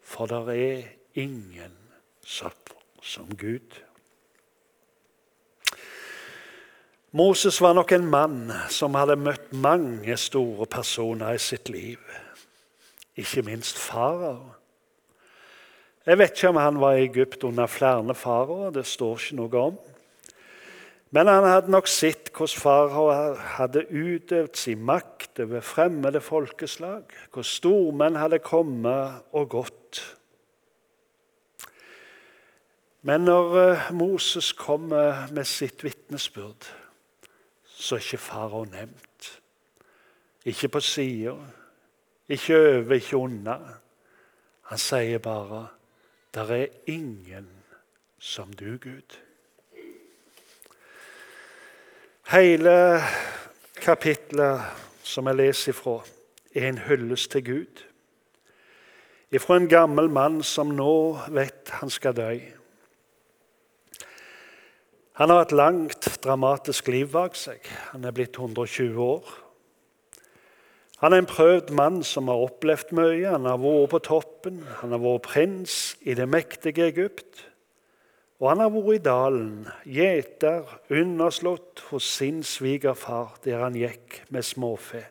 For 0.01 0.25
der 0.25 0.49
er 0.51 0.83
ingen 1.13 1.77
satt 2.25 2.73
som 3.01 3.29
Gud. 3.37 3.86
Moses 7.17 7.61
var 7.61 7.73
nok 7.73 7.91
en 7.95 8.05
mann 8.05 8.51
som 8.69 8.93
hadde 8.93 9.15
møtt 9.17 9.49
mange 9.57 10.13
store 10.21 10.67
personer 10.69 11.33
i 11.33 11.41
sitt 11.41 11.69
liv. 11.73 11.97
Ikke 13.17 13.41
minst 13.47 13.79
farao. 13.81 14.51
Jeg 16.05 16.19
vet 16.19 16.35
ikke 16.35 16.51
om 16.51 16.59
han 16.61 16.77
var 16.83 16.93
i 16.93 17.07
Egypt 17.07 17.47
under 17.47 17.65
flere 17.65 18.13
faraoer, 18.15 18.69
det 18.75 18.85
står 18.85 19.17
ikke 19.17 19.39
noe 19.39 19.63
om. 19.63 19.81
Men 21.15 21.31
han 21.31 21.47
hadde 21.47 21.73
nok 21.73 21.89
sett 21.89 22.29
hvordan 22.35 22.61
farao 22.61 23.09
hadde 23.57 23.87
utøvd 23.89 24.53
sin 24.59 24.85
makt 24.85 25.41
over 25.41 25.65
fremmede 25.65 26.21
folkeslag, 26.21 27.07
hvor 27.33 27.47
stormenn 27.47 28.21
hadde 28.21 28.43
kommet 28.45 29.23
og 29.33 29.49
gått. 29.57 30.03
Men 33.01 33.25
når 33.25 33.63
eh, 33.63 33.93
Moses 33.95 34.51
kommer 34.53 35.31
med 35.31 35.47
sitt 35.47 35.81
vitnesbyrd, 35.81 36.75
så 37.77 37.95
er 37.95 37.99
ikke 37.99 38.17
farao 38.17 38.63
nevnt. 38.65 39.41
Ikke 40.45 40.67
på 40.67 40.79
sida, 40.79 41.35
ikke 42.29 42.57
over, 42.57 42.93
ikke 42.93 43.17
unna. 43.17 43.57
Han 44.61 44.77
sier 44.77 45.17
bare 45.17 45.67
'Der 46.33 46.53
er 46.53 46.67
ingen 46.85 47.49
som 48.19 48.53
du, 48.53 48.77
Gud'. 48.77 49.17
Hele 52.31 53.01
kapitlet 53.75 54.61
som 55.03 55.27
jeg 55.27 55.35
leser 55.35 55.71
ifra, 55.71 56.03
er 56.55 56.69
en 56.69 56.77
hyllest 56.77 57.31
til 57.31 57.45
Gud. 57.45 57.83
Ifra 59.31 59.57
en 59.57 59.69
gammel 59.69 60.09
mann 60.09 60.43
som 60.43 60.67
nå 60.67 61.19
vet 61.29 61.69
han 61.69 61.89
skal 61.89 62.15
dø. 62.15 62.39
Han 65.17 65.29
har 65.29 65.41
et 65.41 65.51
langt, 65.51 65.96
dramatisk 66.27 66.89
liv 66.91 67.11
bak 67.13 67.37
seg. 67.39 67.63
Han 67.93 68.05
er 68.05 68.15
blitt 68.15 68.35
120 68.35 68.99
år. 68.99 69.35
Han 70.97 71.13
er 71.13 71.21
en 71.21 71.29
prøvd 71.29 71.71
mann 71.77 72.01
som 72.03 72.27
har 72.31 72.41
opplevd 72.47 72.91
mye. 72.97 73.29
Han 73.29 73.45
har 73.45 73.59
vært 73.61 73.91
på 73.93 73.99
toppen, 74.07 74.63
han 74.81 74.95
har 74.95 75.03
vært 75.03 75.27
prins 75.29 75.95
i 76.01 76.17
det 76.17 76.25
mektige 76.29 76.89
Egypt. 76.89 77.45
Og 78.41 78.49
han 78.51 78.61
har 78.61 78.73
vært 78.73 78.99
i 78.99 79.03
dalen, 79.05 79.51
gjeter, 79.85 80.65
underslått 80.93 81.85
hos 81.91 82.09
sin 82.17 82.43
svigerfar, 82.45 83.37
der 83.45 83.63
han 83.63 83.77
gikk 83.77 84.23
med 84.33 84.45
småfe. 84.45 85.05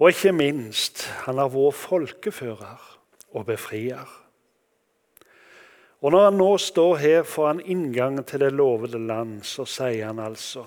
Og 0.00 0.12
ikke 0.12 0.32
minst, 0.36 1.06
han 1.26 1.40
har 1.40 1.52
vært 1.52 1.80
folkefører 1.80 2.90
og 3.32 3.46
befrier. 3.48 4.21
Og 6.02 6.10
når 6.10 6.24
han 6.24 6.38
nå 6.38 6.50
står 6.58 6.96
her 6.98 7.22
foran 7.22 7.60
inngangen 7.62 8.24
til 8.26 8.42
det 8.42 8.52
lovede 8.52 8.98
land, 8.98 9.42
så 9.46 9.66
sier 9.68 10.10
han 10.10 10.18
altså 10.18 10.66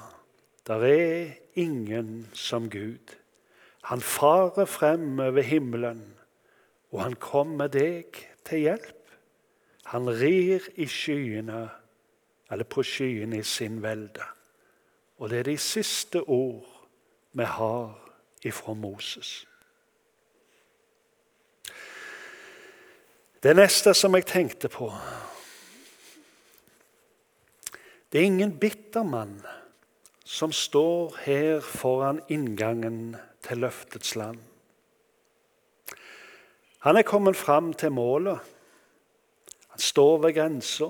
der 0.66 0.82
er 0.82 1.26
ingen 1.54 2.28
som 2.34 2.70
Gud. 2.70 3.16
Han 3.84 4.02
farer 4.02 4.66
frem 4.66 5.20
over 5.20 5.42
himmelen, 5.42 6.16
og 6.92 7.04
han 7.04 7.14
kommer 7.14 7.68
deg 7.68 8.18
til 8.46 8.60
hjelp. 8.60 9.12
Han 9.86 10.10
rir 10.10 10.66
i 10.76 10.88
skyene, 10.90 11.68
eller 12.52 12.66
på 12.66 12.84
skyene 12.84 13.38
i 13.38 13.46
sin 13.46 13.84
velde. 13.84 14.26
Og 15.18 15.30
det 15.30 15.40
er 15.40 15.52
de 15.52 15.58
siste 15.58 16.24
ord 16.24 16.66
vi 17.34 17.44
har 17.44 17.94
ifra 18.42 18.74
Moses. 18.74 19.46
Det 23.46 23.52
neste 23.54 23.92
som 23.94 24.16
jeg 24.18 24.26
tenkte 24.26 24.72
på 24.74 24.88
Det 28.10 28.18
er 28.18 28.26
ingen 28.26 28.56
bitter 28.58 29.06
mann 29.06 29.36
som 30.26 30.50
står 30.50 31.20
her 31.28 31.60
foran 31.62 32.24
inngangen 32.34 33.14
til 33.46 33.62
løftets 33.62 34.16
land. 34.18 34.40
Han 36.88 36.98
er 36.98 37.06
kommet 37.06 37.38
fram 37.38 37.70
til 37.78 37.94
målet. 37.94 38.42
Han 39.70 39.86
står 39.92 40.18
ved 40.26 40.34
grensa, 40.40 40.90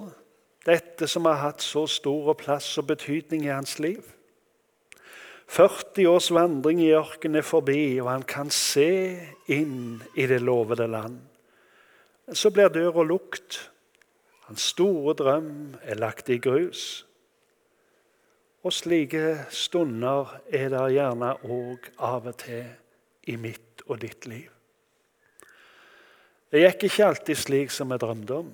dette 0.64 1.12
som 1.12 1.28
har 1.28 1.42
hatt 1.42 1.62
så 1.66 1.84
stor 1.92 2.32
plass 2.40 2.78
og 2.80 2.88
betydning 2.94 3.50
i 3.50 3.52
hans 3.52 3.80
liv. 3.84 4.00
40 5.52 6.08
års 6.08 6.32
vandring 6.32 6.80
i 6.88 6.94
ørkenen 6.96 7.44
er 7.44 7.52
forbi, 7.52 8.00
og 8.00 8.14
han 8.14 8.24
kan 8.24 8.48
se 8.48 8.92
inn 9.52 10.04
i 10.16 10.32
det 10.32 10.40
lovede 10.40 10.88
land. 10.88 11.20
Så 12.34 12.50
blir 12.50 12.74
døra 12.74 13.04
lukt. 13.06 13.60
Hans 14.48 14.72
store 14.74 15.14
drøm 15.18 15.76
er 15.84 16.00
lagt 16.00 16.30
i 16.30 16.40
grus. 16.42 17.06
Og 18.66 18.74
slike 18.74 19.46
stunder 19.54 20.38
er 20.50 20.72
det 20.74 20.84
gjerne 20.96 21.36
òg 21.46 21.90
av 22.02 22.26
og 22.32 22.38
til 22.42 22.66
i 23.30 23.38
mitt 23.38 23.86
og 23.86 24.02
ditt 24.02 24.26
liv. 24.30 24.50
Det 26.50 26.62
gikk 26.64 26.88
ikke 26.88 27.10
alltid 27.12 27.38
slik 27.38 27.74
som 27.74 27.94
vi 27.94 28.02
drømte 28.02 28.42
om 28.42 28.54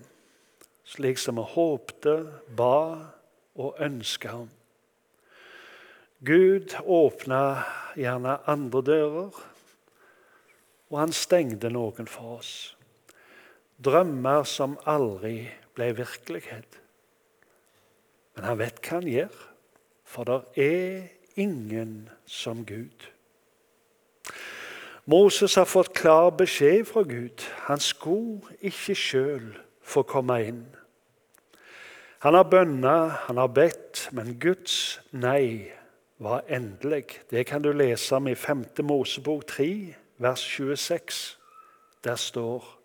slik 0.92 1.20
som 1.20 1.36
vi 1.40 1.46
håpte, 1.54 2.16
ba 2.56 3.12
og 3.56 3.80
ønska 3.80 4.34
om. 4.44 4.50
Gud 6.20 6.76
åpna 6.84 7.64
gjerne 7.98 8.38
andre 8.50 8.82
dører, 8.86 9.40
og 10.92 11.00
han 11.00 11.16
stengte 11.16 11.72
noen 11.72 12.10
for 12.10 12.42
oss. 12.42 12.76
Drømmer 13.82 14.44
som 14.46 14.78
aldri 14.86 15.50
ble 15.76 15.92
virkelighet. 15.98 16.78
Men 18.36 18.46
han 18.48 18.60
vet 18.62 18.82
hva 18.84 19.00
han 19.00 19.10
gjør, 19.10 19.40
for 20.06 20.28
det 20.28 20.68
er 20.68 21.10
ingen 21.40 22.10
som 22.26 22.66
Gud. 22.68 23.08
Moses 25.10 25.56
har 25.58 25.66
fått 25.66 25.96
klar 25.98 26.30
beskjed 26.38 26.86
fra 26.86 27.02
Gud. 27.08 27.42
Han 27.66 27.82
skulle 27.82 28.54
ikke 28.62 28.96
sjøl 28.96 29.48
få 29.82 30.04
komme 30.08 30.38
inn. 30.46 30.66
Han 32.22 32.38
har 32.38 32.46
bønna, 32.46 32.98
han 33.26 33.40
har 33.42 33.50
bedt, 33.50 34.04
men 34.14 34.36
Guds 34.40 35.00
nei 35.10 35.72
var 36.22 36.46
endelig. 36.46 37.18
Det 37.32 37.48
kan 37.50 37.64
du 37.66 37.72
lese 37.74 38.16
om 38.16 38.30
i 38.30 38.36
5. 38.38 38.68
Mosebok 38.86 39.48
3, 39.50 39.96
vers 40.22 40.44
26. 40.46 41.38
Der 42.06 42.16
står 42.16 42.81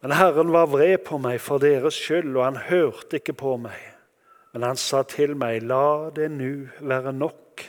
Men 0.00 0.14
Herren 0.14 0.52
var 0.54 0.70
vred 0.70 1.00
på 1.06 1.18
meg 1.22 1.40
for 1.42 1.62
deres 1.62 1.96
skyld, 1.98 2.30
og 2.36 2.44
han 2.44 2.60
hørte 2.68 3.18
ikke 3.18 3.34
på 3.38 3.56
meg. 3.60 3.78
Men 4.54 4.70
han 4.70 4.78
sa 4.80 5.02
til 5.06 5.34
meg, 5.38 5.64
la 5.66 6.10
det 6.14 6.30
nu 6.32 6.68
være 6.78 7.12
nok. 7.16 7.64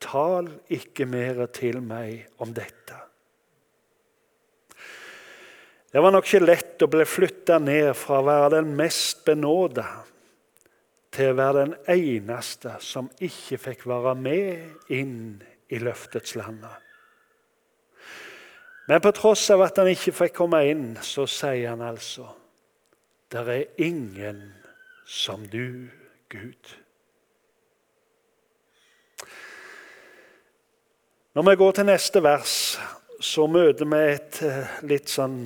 Tal 0.00 0.48
ikke 0.72 1.08
mer 1.10 1.44
til 1.52 1.82
meg 1.84 2.28
om 2.40 2.54
dette. 2.56 2.96
Det 5.88 6.02
var 6.04 6.12
nok 6.12 6.26
ikke 6.28 6.44
lett 6.44 6.84
å 6.84 6.90
bli 6.92 7.04
flytta 7.08 7.56
ned 7.64 7.94
fra 7.96 8.20
å 8.20 8.26
være 8.26 8.50
den 8.58 8.74
mest 8.76 9.24
benåda 9.26 9.86
til 11.16 11.32
å 11.32 11.38
være 11.38 11.62
den 11.64 11.76
eneste 11.94 12.74
som 12.84 13.08
ikke 13.24 13.58
fikk 13.62 13.86
være 13.88 14.12
med 14.20 14.92
inn 14.92 15.40
i 15.72 15.80
løftets 15.80 16.36
land. 16.36 16.64
Men 18.88 19.00
på 19.04 19.12
tross 19.12 19.50
av 19.52 19.66
at 19.66 19.76
han 19.76 19.90
ikke 19.92 20.14
fikk 20.16 20.38
komme 20.38 20.62
inn, 20.64 20.84
så 21.04 21.26
sier 21.28 21.74
han 21.74 21.84
altså 21.84 22.30
Der 23.28 23.48
er 23.52 23.64
ingen 23.76 24.54
som 25.04 25.44
du, 25.44 25.88
Gud. 26.28 26.70
Når 31.36 31.44
vi 31.50 31.56
går 31.60 31.72
til 31.76 31.86
neste 31.90 32.22
vers, 32.24 32.54
så 33.20 33.44
møter 33.46 33.84
vi 33.84 34.00
et 34.14 34.40
eh, 34.46 34.72
litt 34.88 35.12
sånn 35.12 35.42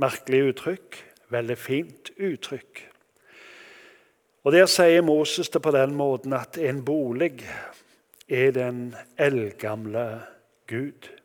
Merkelig 0.00 0.40
uttrykk. 0.48 0.98
Veldig 1.30 1.58
fint 1.60 2.10
uttrykk. 2.16 2.82
Og 4.42 4.52
Der 4.52 4.66
sier 4.66 5.04
Moses 5.06 5.52
det 5.52 5.62
på 5.62 5.70
den 5.76 5.94
måten 5.94 6.32
at 6.34 6.58
en 6.58 6.82
bolig 6.84 7.44
er 8.26 8.50
den 8.56 8.96
eldgamle 9.20 10.06
Gud. 10.66 11.19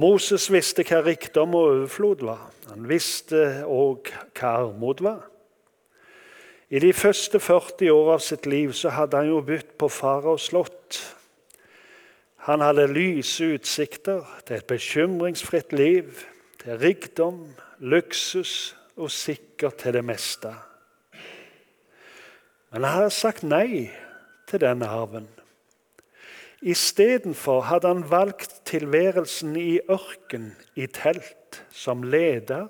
Moses 0.00 0.46
visste 0.48 0.84
hva 0.86 1.02
rikdom 1.04 1.52
og 1.58 1.66
overflod 1.74 2.22
var. 2.24 2.46
Han 2.70 2.86
visste 2.88 3.40
òg 3.68 4.08
hva 4.38 4.52
armod 4.62 5.02
var. 5.04 5.26
I 6.70 6.78
de 6.80 6.92
første 6.94 7.40
40 7.42 7.90
år 7.90 8.12
av 8.14 8.22
sitt 8.22 8.46
liv 8.46 8.72
så 8.78 8.92
hadde 8.94 9.18
han 9.18 9.28
jo 9.28 9.40
bytt 9.44 9.74
på 9.76 9.90
faraos 9.90 10.46
slott. 10.52 11.00
Han 12.46 12.62
hadde 12.64 12.86
lyse 12.94 13.44
utsikter 13.58 14.22
til 14.46 14.60
et 14.60 14.68
bekymringsfritt 14.70 15.74
liv, 15.76 16.22
til 16.62 16.78
rikdom, 16.78 17.42
luksus 17.80 18.76
og 18.96 19.10
sikkert 19.12 19.82
til 19.82 19.98
det 19.98 20.04
meste. 20.06 20.54
Men 22.70 22.86
han 22.86 23.00
hadde 23.00 23.18
sagt 23.18 23.44
nei 23.44 23.90
til 24.48 24.62
denne 24.62 24.88
arven. 24.88 25.28
Istedenfor 26.60 27.60
hadde 27.60 27.88
han 27.88 28.10
valgt 28.10 28.60
tilværelsen 28.68 29.56
i 29.56 29.80
ørken, 29.88 30.56
i 30.76 30.86
telt, 30.86 31.62
som 31.72 32.02
leder 32.02 32.68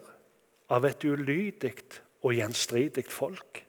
av 0.71 0.87
et 0.87 1.05
ulydig 1.05 1.75
og 2.23 2.37
gjenstridig 2.37 3.09
folk. 3.11 3.65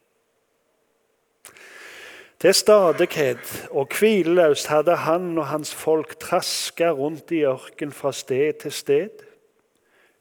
Til 2.41 2.53
stadighet 2.53 3.67
og 3.69 3.89
hvileløst 3.97 4.69
hadde 4.69 4.95
han 5.05 5.37
og 5.37 5.47
hans 5.47 5.73
folk 5.77 6.15
traska 6.19 6.89
rundt 6.97 7.31
i 7.31 7.43
ørken 7.45 7.91
fra 7.93 8.13
sted 8.13 8.53
til 8.61 8.73
sted, 8.73 9.25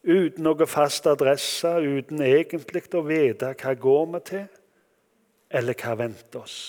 uten 0.05 0.45
noe 0.45 0.67
fast 0.69 1.09
adresse, 1.09 1.69
uten 1.69 2.21
egentlig 2.25 2.87
å 2.97 3.05
vite 3.05 3.55
hva 3.61 3.73
går 3.77 4.07
vi 4.15 4.21
til, 4.33 4.47
eller 5.51 5.77
hva 5.81 5.97
venter 5.97 6.45
oss. 6.45 6.61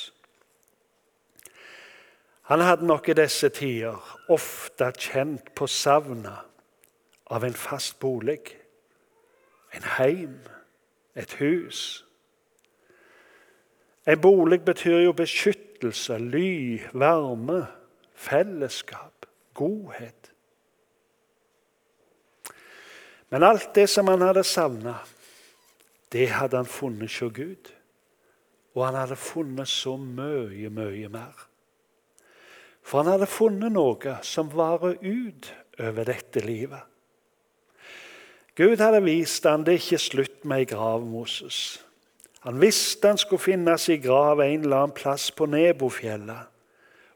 Han 2.52 2.60
hadde 2.60 2.86
nok 2.86 3.08
i 3.08 3.14
disse 3.16 3.48
tider 3.56 3.96
ofte 4.28 4.90
kjent 5.00 5.54
på 5.56 5.70
savnet 5.72 6.50
av 7.32 7.46
en 7.48 7.54
fast 7.56 7.94
bolig, 8.04 8.42
en 9.72 9.86
heim, 9.96 10.34
et 11.16 11.32
hus. 11.40 12.02
En 14.04 14.20
bolig 14.20 14.58
betyr 14.68 14.98
jo 15.06 15.14
beskyttelse, 15.16 16.18
ly, 16.20 16.82
varme, 16.92 17.62
fellesskap, 18.20 19.30
godhet. 19.56 20.34
Men 23.30 23.46
alt 23.48 23.70
det 23.76 23.88
som 23.90 24.12
han 24.12 24.26
hadde 24.28 24.44
savna, 24.44 24.98
det 26.12 26.28
hadde 26.36 26.60
han 26.60 26.68
funnet 26.68 27.16
hos 27.16 27.32
Gud. 27.32 27.72
Og 28.76 28.84
han 28.90 29.00
hadde 29.00 29.16
funnet 29.16 29.72
så 29.72 29.96
mye, 29.96 30.68
mye 30.68 31.08
mer. 31.16 31.48
For 32.82 33.02
han 33.02 33.12
hadde 33.14 33.30
funnet 33.30 33.74
noe 33.74 34.18
som 34.26 34.50
varer 34.54 34.98
ut 35.02 35.52
over 35.80 36.08
dette 36.10 36.44
livet. 36.44 36.88
Gud 38.58 38.82
hadde 38.84 39.00
vist 39.06 39.46
han 39.48 39.64
det 39.66 39.78
ikke 39.80 40.02
slutt 40.02 40.42
med 40.46 40.66
ei 40.66 40.70
grav, 40.74 41.06
Moses. 41.08 41.80
Han 42.44 42.60
visste 42.62 43.14
han 43.14 43.22
skulle 43.22 43.42
finnes 43.42 43.88
i 43.90 44.00
grav 44.02 44.42
en 44.42 44.66
eller 44.66 44.84
annen 44.84 44.96
plass 44.98 45.30
på 45.32 45.48
Nebofjellet. 45.50 46.50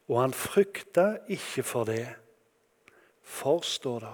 Og 0.08 0.22
han 0.22 0.36
frykta 0.38 1.16
ikke 1.34 1.66
for 1.66 1.90
det. 1.90 2.06
For, 3.26 3.66
står 3.66 4.00
det, 4.06 4.14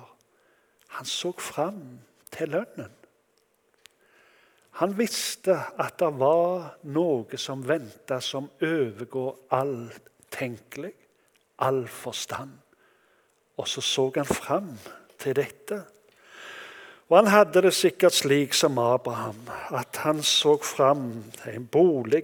han 0.96 1.08
så 1.08 1.34
fram 1.36 2.00
til 2.32 2.54
lønnen. 2.56 2.94
Han 4.80 4.96
visste 4.98 5.58
at 5.84 6.00
det 6.00 6.10
var 6.16 6.78
noe 6.96 7.38
som 7.38 7.62
venta 7.68 8.22
som 8.24 8.48
overgår 8.64 9.36
alt 9.52 10.08
tenkelig 10.32 10.96
all 11.62 11.88
forstand. 11.88 12.52
Og 13.58 13.68
så 13.68 13.82
så 13.82 14.12
han 14.16 14.26
fram 14.26 14.70
til 15.20 15.36
dette. 15.36 15.84
Og 17.10 17.18
han 17.18 17.28
hadde 17.28 17.62
det 17.62 17.74
sikkert 17.76 18.16
slik 18.16 18.54
som 18.56 18.80
Abraham, 18.80 19.42
at 19.76 20.00
han 20.06 20.24
så 20.24 20.58
fram 20.64 21.24
til 21.42 21.56
en 21.56 21.68
bolig 21.68 22.24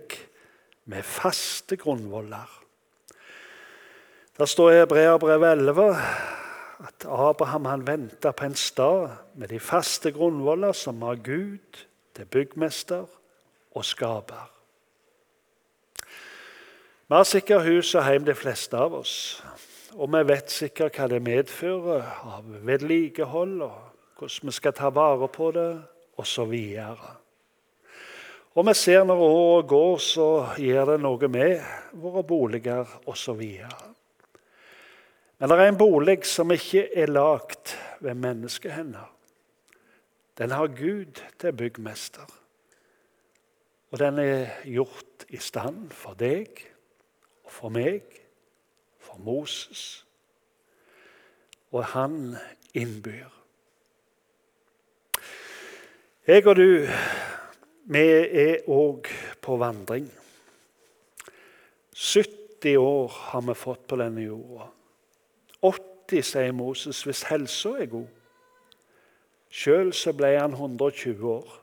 med 0.86 1.04
faste 1.04 1.76
grunnvoller. 1.76 2.48
Der 4.38 4.46
står 4.46 4.72
i 4.72 4.80
Hebreabrevet 4.80 5.52
11 5.52 5.96
at 6.88 7.06
Abraham 7.06 7.66
han 7.66 7.88
venta 7.88 8.32
på 8.32 8.46
en 8.46 8.56
stad 8.56 9.10
med 9.36 9.48
de 9.48 9.60
faste 9.60 10.12
grunnvoller 10.12 10.72
som 10.72 11.02
har 11.02 11.16
Gud 11.16 11.86
til 12.16 12.26
byggmester 12.26 13.06
og 13.76 13.86
skaper. 13.86 14.57
Vi 17.08 17.16
har 17.16 17.24
sikkert 17.24 17.64
hus 17.64 17.94
og 17.96 18.04
hjem, 18.04 18.26
de 18.28 18.34
fleste 18.36 18.76
av 18.76 18.98
oss. 18.98 19.12
Og 19.96 20.10
vi 20.12 20.20
vet 20.28 20.52
sikkert 20.52 20.98
hva 21.00 21.06
det 21.08 21.22
medfører 21.24 22.04
av 22.28 22.50
vedlikehold, 22.68 23.62
og 23.64 24.20
hvordan 24.20 24.52
vi 24.52 24.56
skal 24.58 24.76
ta 24.76 24.92
vare 24.92 25.30
på 25.32 25.48
det, 25.56 25.70
osv. 26.20 26.52
Og, 26.84 27.08
og 28.60 28.68
vi 28.68 28.76
ser 28.76 29.08
når 29.08 29.24
året 29.30 29.72
går, 29.72 29.96
så 30.04 30.28
gjør 30.60 30.92
det 30.92 31.00
noe 31.06 31.32
med 31.32 31.64
våre 31.96 32.28
boliger 32.28 33.00
osv. 33.08 33.48
Men 35.40 35.48
det 35.48 35.62
er 35.62 35.66
en 35.72 35.80
bolig 35.80 36.20
som 36.28 36.52
ikke 36.52 36.90
er 36.92 37.16
lagd 37.16 37.78
ved 38.04 38.20
menneskehender. 38.20 39.14
Den 40.44 40.52
har 40.52 40.76
Gud 40.76 41.24
til 41.40 41.56
byggmester. 41.56 42.28
Og 43.96 44.02
den 44.04 44.20
er 44.20 44.58
gjort 44.68 45.32
i 45.32 45.40
stand 45.40 45.86
for 45.96 46.20
deg 46.20 46.68
og 47.48 47.52
for 47.52 47.72
meg, 47.72 48.04
for 49.00 49.16
Moses. 49.24 50.06
Og 51.72 51.86
han 51.94 52.36
innbyr. 52.76 53.32
Jeg 56.28 56.48
og 56.48 56.56
du, 56.60 56.84
vi 57.88 58.04
er 58.44 58.68
òg 58.68 59.08
på 59.42 59.56
vandring. 59.62 60.10
70 61.96 62.76
år 62.84 63.16
har 63.32 63.48
vi 63.48 63.56
fått 63.56 63.88
på 63.88 63.96
denne 64.04 64.28
jorda. 64.28 64.68
80, 65.64 66.24
sier 66.28 66.52
Moses, 66.52 67.00
hvis 67.08 67.24
helsa 67.32 67.78
er 67.80 67.88
god. 67.96 68.12
Sjøl 69.48 69.96
ble 70.20 70.36
han 70.36 70.52
120 70.52 71.32
år. 71.32 71.60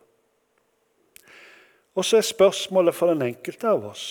Og 1.94 2.04
så 2.04 2.16
er 2.16 2.32
spørsmålet 2.32 2.96
for 2.96 3.12
den 3.12 3.28
enkelte 3.28 3.68
av 3.68 3.84
oss 3.92 4.06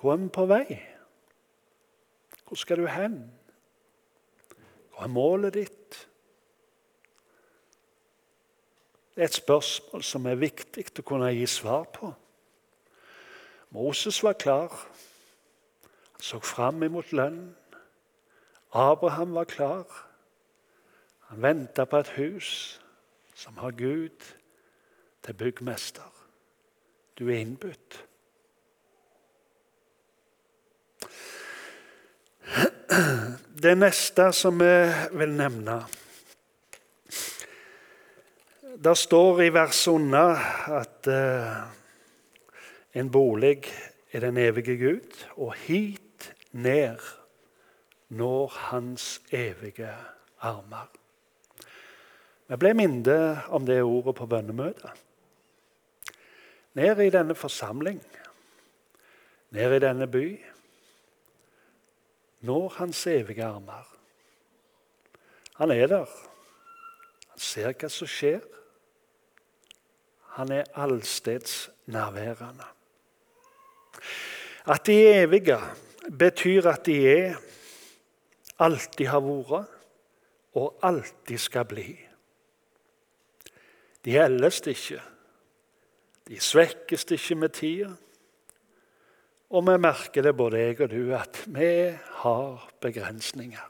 hvor 0.00 0.12
er 0.12 0.16
vi 0.16 0.28
på 0.32 0.46
vei? 0.48 0.80
Hvor 2.48 2.56
skal 2.56 2.80
du 2.80 2.86
hen? 2.88 3.18
Hva 4.94 5.04
er 5.04 5.12
målet 5.12 5.54
ditt? 5.54 5.98
Det 9.14 9.22
er 9.22 9.28
et 9.28 9.36
spørsmål 9.36 10.02
som 10.02 10.26
er 10.26 10.40
viktig 10.40 10.86
å 11.02 11.04
kunne 11.04 11.28
gi 11.36 11.44
svar 11.46 11.84
på. 11.92 12.08
Moses 13.76 14.22
var 14.24 14.38
klar. 14.40 14.72
Han 16.16 16.24
så 16.24 16.40
fram 16.40 16.82
imot 16.82 17.12
lønn. 17.12 17.42
Abraham 18.72 19.34
var 19.36 19.44
klar. 19.44 19.84
Han 21.28 21.42
venta 21.42 21.84
på 21.84 22.00
et 22.00 22.14
hus 22.16 22.80
som 23.34 23.56
har 23.60 23.76
Gud 23.76 24.24
til 25.22 25.34
byggmester. 25.34 26.08
Du 27.18 27.28
er 27.28 27.44
innbudt. 27.44 28.09
Det 33.62 33.74
neste 33.78 34.30
som 34.32 34.58
vi 34.58 34.74
vil 35.20 35.34
nevne 35.36 35.76
Det 38.80 38.94
står 38.96 39.42
i 39.44 39.50
verset 39.52 39.92
under 39.92 40.40
at 40.80 41.08
uh, 41.12 41.58
en 42.96 43.10
bolig 43.12 43.58
er 44.12 44.24
den 44.24 44.38
evige 44.40 44.76
Gud, 44.80 45.26
og 45.36 45.52
hit 45.66 46.30
ned 46.52 46.96
når 48.08 48.54
Hans 48.70 49.20
evige 49.30 49.92
armer. 50.40 50.88
Vi 52.48 52.56
ble 52.56 52.72
minnet 52.74 53.52
om 53.52 53.66
det 53.68 53.82
ordet 53.82 54.16
på 54.16 54.26
bønnemøtet. 54.26 54.90
Ned 56.74 57.02
i 57.04 57.10
denne 57.12 57.34
forsamling, 57.34 58.00
ned 59.50 59.76
i 59.76 59.82
denne 59.84 60.08
by 60.10 60.24
når 62.40 62.68
hans 62.68 63.06
evige 63.06 63.44
armer. 63.44 63.96
Han 65.54 65.70
er 65.70 65.86
der. 65.86 66.06
Han 67.28 67.38
ser 67.38 67.72
hva 67.72 67.88
som 67.92 68.08
skjer. 68.08 68.40
Han 70.36 70.52
er 70.52 70.68
allsteds 70.74 71.70
nærværende. 71.86 72.64
At 74.66 74.86
de 74.86 74.96
er 75.06 75.22
evige, 75.24 75.58
betyr 76.18 76.68
at 76.68 76.86
de 76.86 76.96
er, 77.08 77.36
alltid 78.58 79.06
har 79.06 79.20
vært 79.24 79.76
og 80.54 80.78
alltid 80.82 81.38
skal 81.38 81.64
bli. 81.64 81.88
De 84.04 84.16
eldes 84.18 84.60
ikke. 84.66 85.00
De 86.28 86.40
svekkes 86.40 87.04
ikke 87.10 87.34
med 87.34 87.48
tida. 87.48 87.90
Og 89.50 89.66
vi 89.66 89.76
merker 89.82 90.22
det, 90.22 90.36
både 90.36 90.58
jeg 90.62 90.80
og 90.80 90.90
du, 90.92 91.14
at 91.14 91.42
vi 91.50 91.70
har 92.22 92.68
begrensninger. 92.80 93.66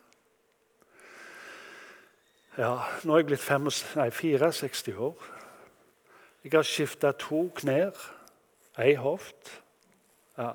Ja, 2.59 2.75
nå 3.07 3.15
er 3.15 3.23
jeg 3.23 3.29
blitt 3.31 3.45
65, 3.47 3.97
nei, 3.97 4.11
64 4.13 4.97
år. 5.01 5.25
Jeg 6.45 6.53
har 6.53 6.67
skifta 6.69 7.15
to 7.17 7.47
knær, 7.57 7.97
ei 8.81 8.93
hoft. 9.01 9.55
Ja, 10.37 10.53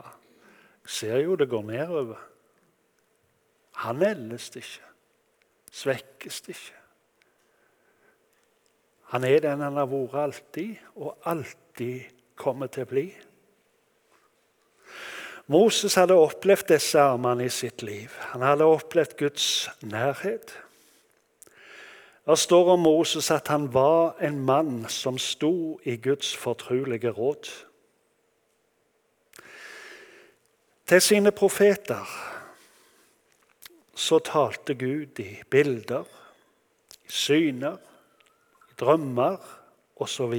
jeg 0.85 0.93
ser 0.93 1.17
jo 1.23 1.38
det 1.39 1.49
går 1.49 1.65
nedover. 1.71 2.21
Han 3.81 4.05
eldes 4.05 4.51
ikke, 4.55 4.89
svekkes 5.71 6.41
ikke. 6.47 6.81
Han 9.13 9.23
er 9.23 9.39
den 9.41 9.61
han 9.61 9.77
har 9.77 9.89
vært 9.89 10.19
alltid, 10.21 10.75
og 10.95 11.17
alltid 11.25 12.13
kommer 12.38 12.69
til 12.69 12.85
å 12.85 12.91
bli. 12.93 13.09
Moses 15.47 15.93
hadde 15.93 16.17
opplevd 16.17 16.71
disse 16.73 16.99
armene 16.99 17.45
i 17.45 17.53
sitt 17.53 17.84
liv. 17.86 18.10
Han 18.34 18.41
hadde 18.41 18.65
opplevd 18.65 19.13
Guds 19.19 19.69
nærhet. 19.86 20.55
Det 22.25 22.38
står 22.41 22.71
om 22.73 22.81
Moses 22.81 23.29
at 23.31 23.51
han 23.53 23.67
var 23.73 24.15
en 24.25 24.39
mann 24.41 24.88
som 24.89 25.19
sto 25.21 25.79
i 25.86 25.99
Guds 26.01 26.34
fortrulige 26.36 27.13
råd. 27.13 27.51
Til 30.86 31.01
sine 31.01 31.31
profeter 31.31 32.10
så 33.95 34.19
talte 34.19 34.73
Gud 34.73 35.19
i 35.21 35.43
bilder, 35.49 36.03
i 37.05 37.12
syner, 37.12 37.77
i 38.69 38.73
drømmer 38.79 39.38
osv. 39.95 40.34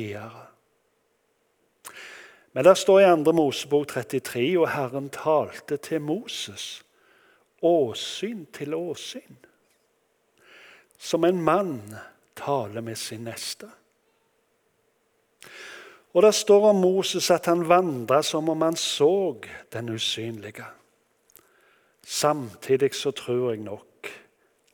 Men 2.57 2.65
der 2.65 2.75
står 2.75 3.01
i 3.01 3.09
2. 3.25 3.33
Mosebok 3.37 3.89
33, 3.89 4.59
og 4.59 4.71
Herren 4.73 5.11
talte 5.13 5.77
til 5.77 6.01
Moses 6.01 6.85
åsyn 7.61 8.47
til 8.53 8.75
åsyn 8.75 9.37
som 10.99 11.25
en 11.25 11.43
mann 11.43 11.83
taler 12.35 12.81
med 12.81 12.97
sin 12.97 13.27
neste. 13.29 13.69
Og 16.17 16.23
Det 16.23 16.35
står 16.35 16.71
om 16.71 16.81
Moses 16.81 17.31
at 17.31 17.47
han 17.47 17.69
vandra 17.69 18.23
som 18.23 18.49
om 18.49 18.63
han 18.63 18.77
så 18.77 19.37
den 19.73 19.89
usynlige. 19.89 20.65
Samtidig 22.03 22.95
så 22.95 23.11
tror 23.11 23.51
jeg 23.51 23.61
nok 23.61 24.09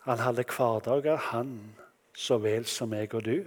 han 0.07 0.19
hadde 0.19 0.45
hverdager, 0.45 1.17
han 1.17 1.75
så 2.15 2.39
vel 2.39 2.65
som 2.67 2.89
meg 2.89 3.15
og 3.15 3.25
du. 3.25 3.43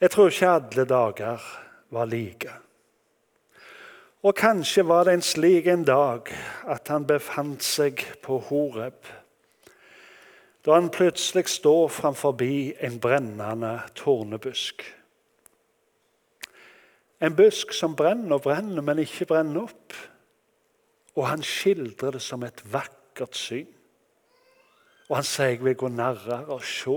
Jeg 0.00 0.10
tror 0.10 0.30
ikke 0.30 0.48
alle 0.48 0.84
dager 0.84 1.38
var 1.90 2.04
like. 2.04 2.50
Og 4.22 4.34
kanskje 4.34 4.84
var 4.86 5.04
det 5.04 5.16
en 5.16 5.24
slik 5.26 5.66
en 5.66 5.84
dag 5.84 6.30
at 6.70 6.88
han 6.88 7.06
befant 7.06 7.62
seg 7.66 8.04
på 8.22 8.38
Horeb 8.50 9.10
da 10.62 10.76
han 10.76 10.92
plutselig 10.94 11.48
står 11.50 11.88
framfor 11.90 12.36
en 12.38 13.00
brennende 13.00 13.80
tornebusk. 13.98 14.84
En 17.20 17.36
busk 17.36 17.72
som 17.72 17.96
brenner 17.96 18.36
og 18.36 18.42
brenner, 18.42 18.82
men 18.82 18.98
ikke 18.98 19.26
brenner 19.26 19.62
opp. 19.62 19.94
Og 21.16 21.26
han 21.26 21.42
skildrer 21.42 22.14
det 22.14 22.22
som 22.22 22.42
et 22.42 22.62
vakkert 22.72 23.36
syn. 23.36 23.66
Og 25.08 25.16
han 25.16 25.26
sier 25.26 25.56
jeg 25.56 25.64
vil 25.64 25.74
gå 25.74 25.88
nærmere 25.88 26.46
og 26.46 26.62
se 26.62 26.94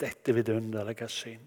dette 0.00 0.34
vidunderlige 0.34 1.08
syn. 1.08 1.40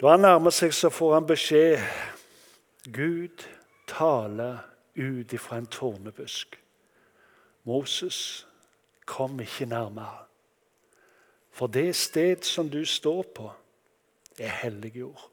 Da 0.00 0.12
han 0.12 0.20
nærmer 0.20 0.52
seg, 0.54 0.74
så 0.76 0.92
får 0.92 1.14
han 1.14 1.26
beskjed 1.26 1.80
Gud 2.92 3.44
taler 3.86 4.58
ut 4.94 5.32
ifra 5.32 5.58
en 5.58 5.66
tornebusk. 5.66 6.60
Moses, 7.64 8.48
Kom 9.08 9.40
ikke 9.40 9.66
nærmere. 9.66 10.18
For 11.50 11.66
det 11.66 11.96
sted 11.96 12.42
som 12.42 12.68
du 12.70 12.84
står 12.84 13.22
på, 13.34 13.50
er 14.38 14.48
hellig 14.48 14.96
jord. 14.96 15.30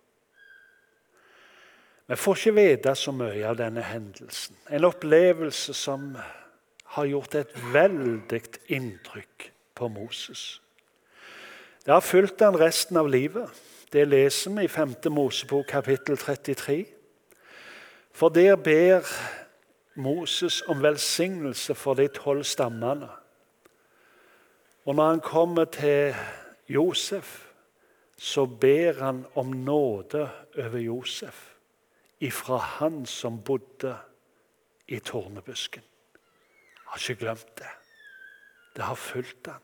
Vi 2.07 2.15
får 2.15 2.35
ikke 2.35 2.53
vite 2.55 2.95
så 2.95 3.11
mye 3.11 3.43
av 3.49 3.57
denne 3.59 3.83
hendelsen. 3.83 4.55
En 4.71 4.87
opplevelse 4.87 5.73
som 5.73 6.15
har 6.95 7.05
gjort 7.05 7.35
et 7.35 7.51
veldig 7.73 8.41
inntrykk 8.67 9.51
på 9.75 9.87
Moses. 9.87 10.61
Det 11.85 11.93
har 11.93 12.01
fulgt 12.01 12.41
han 12.41 12.59
resten 12.59 12.97
av 12.97 13.09
livet. 13.11 13.49
Det 13.91 14.07
leser 14.07 14.55
vi 14.55 14.63
i 14.63 14.71
5. 14.71 14.95
Mosebok 15.11 15.67
kapittel 15.67 16.17
33. 16.17 16.85
For 18.15 18.29
der 18.29 18.55
ber 18.55 19.01
Moses 19.95 20.61
om 20.61 20.83
velsignelse 20.83 21.75
for 21.75 21.93
de 21.93 22.07
tolv 22.07 22.43
stammene. 22.43 23.09
Og 24.85 24.95
når 24.95 25.09
han 25.09 25.19
kommer 25.19 25.65
til 25.65 26.15
Josef, 26.69 27.47
så 28.17 28.45
ber 28.45 29.03
han 29.03 29.25
om 29.35 29.45
nåde 29.45 30.29
over 30.57 30.77
Josef 30.77 31.51
ifra 32.19 32.57
han 32.57 33.05
som 33.05 33.41
bodde 33.43 33.97
i 34.87 34.99
tårnebusken. 34.99 35.83
Jeg 35.83 36.85
har 36.85 37.09
ikke 37.09 37.19
glemt 37.25 37.57
det. 37.57 37.73
Det 38.75 38.83
har 38.83 38.95
fulgt 38.95 39.47
han. 39.47 39.61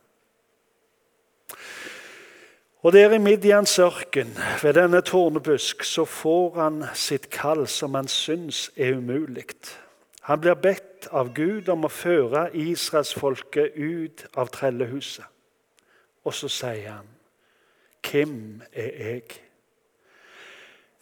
Og 2.82 2.94
der 2.94 3.14
i 3.14 3.18
Midians 3.18 3.80
ørken, 3.80 4.38
ved 4.64 4.74
denne 4.74 5.02
tårnebusk, 5.02 5.84
så 5.84 6.06
får 6.06 6.56
han 6.62 6.84
sitt 6.94 7.30
kall 7.30 7.68
som 7.68 7.94
han 7.94 8.08
syns 8.08 8.72
er 8.76 8.98
umulig. 8.98 9.46
Han 10.22 10.42
blir 10.42 10.58
bedt 10.58 11.06
av 11.12 11.30
Gud 11.34 11.70
om 11.70 11.86
å 11.86 11.94
føre 11.94 12.48
israelsfolket 12.58 13.78
ut 13.78 14.26
av 14.34 14.50
trellehuset. 14.50 15.26
Og 16.26 16.34
så 16.34 16.48
sier 16.50 16.92
han, 16.92 17.08
'Hvem 18.02 18.62
er 18.74 18.92
jeg?' 18.98 19.42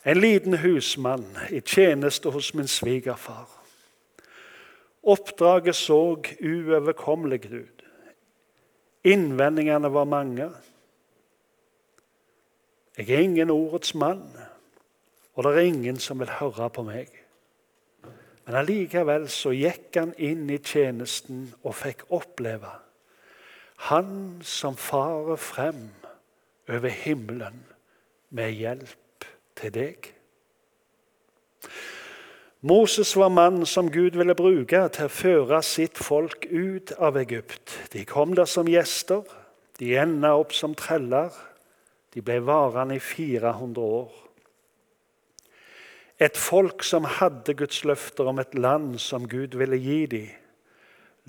En 0.06 0.18
liten 0.18 0.58
husmann 0.58 1.38
i 1.50 1.62
tjeneste 1.62 2.30
hos 2.30 2.54
min 2.54 2.68
svigerfar. 2.68 3.50
Oppdraget 5.04 5.76
så 5.76 6.16
uoverkommelig 6.42 7.54
ut. 7.54 7.84
Innvendingene 9.04 9.94
var 9.94 10.04
mange. 10.04 10.50
Jeg 13.00 13.16
er 13.16 13.24
ingen 13.24 13.50
ordets 13.50 13.94
mann, 13.96 14.26
og 15.34 15.44
det 15.44 15.52
er 15.54 15.60
ingen 15.72 16.00
som 16.04 16.20
vil 16.20 16.34
høre 16.36 16.66
på 16.70 16.84
meg. 16.84 17.08
Men 18.44 18.58
allikevel 18.60 19.30
så 19.32 19.54
gikk 19.56 19.96
han 19.96 20.12
inn 20.20 20.50
i 20.52 20.58
tjenesten 20.60 21.46
og 21.62 21.78
fikk 21.80 22.04
oppleve 22.12 22.74
Han 23.88 24.42
som 24.44 24.76
farer 24.76 25.40
frem 25.40 25.86
over 26.68 26.92
himmelen 26.92 27.62
med 28.36 28.52
hjelp 28.52 29.28
til 29.56 29.72
deg. 29.72 30.10
Moses 32.60 33.16
var 33.16 33.32
mannen 33.32 33.64
som 33.66 33.88
Gud 33.88 34.20
ville 34.20 34.36
bruke 34.36 34.82
til 34.92 35.08
å 35.08 35.14
føre 35.14 35.62
sitt 35.64 35.96
folk 35.96 36.50
ut 36.52 36.92
av 37.00 37.16
Egypt. 37.22 37.78
De 37.96 38.04
kom 38.04 38.36
der 38.36 38.50
som 38.52 38.68
gjester, 38.68 39.24
de 39.80 39.96
enda 39.96 40.34
opp 40.36 40.52
som 40.52 40.76
treller. 40.76 41.32
De 42.14 42.24
ble 42.26 42.40
varende 42.42 42.98
i 42.98 43.04
400 43.04 43.82
år. 43.82 44.14
Et 46.20 46.38
folk 46.38 46.84
som 46.84 47.06
hadde 47.08 47.56
Guds 47.56 47.84
løfter 47.88 48.28
om 48.28 48.42
et 48.42 48.56
land 48.58 48.98
som 49.00 49.28
Gud 49.30 49.56
ville 49.60 49.78
gi 49.80 50.06
dem. 50.12 50.30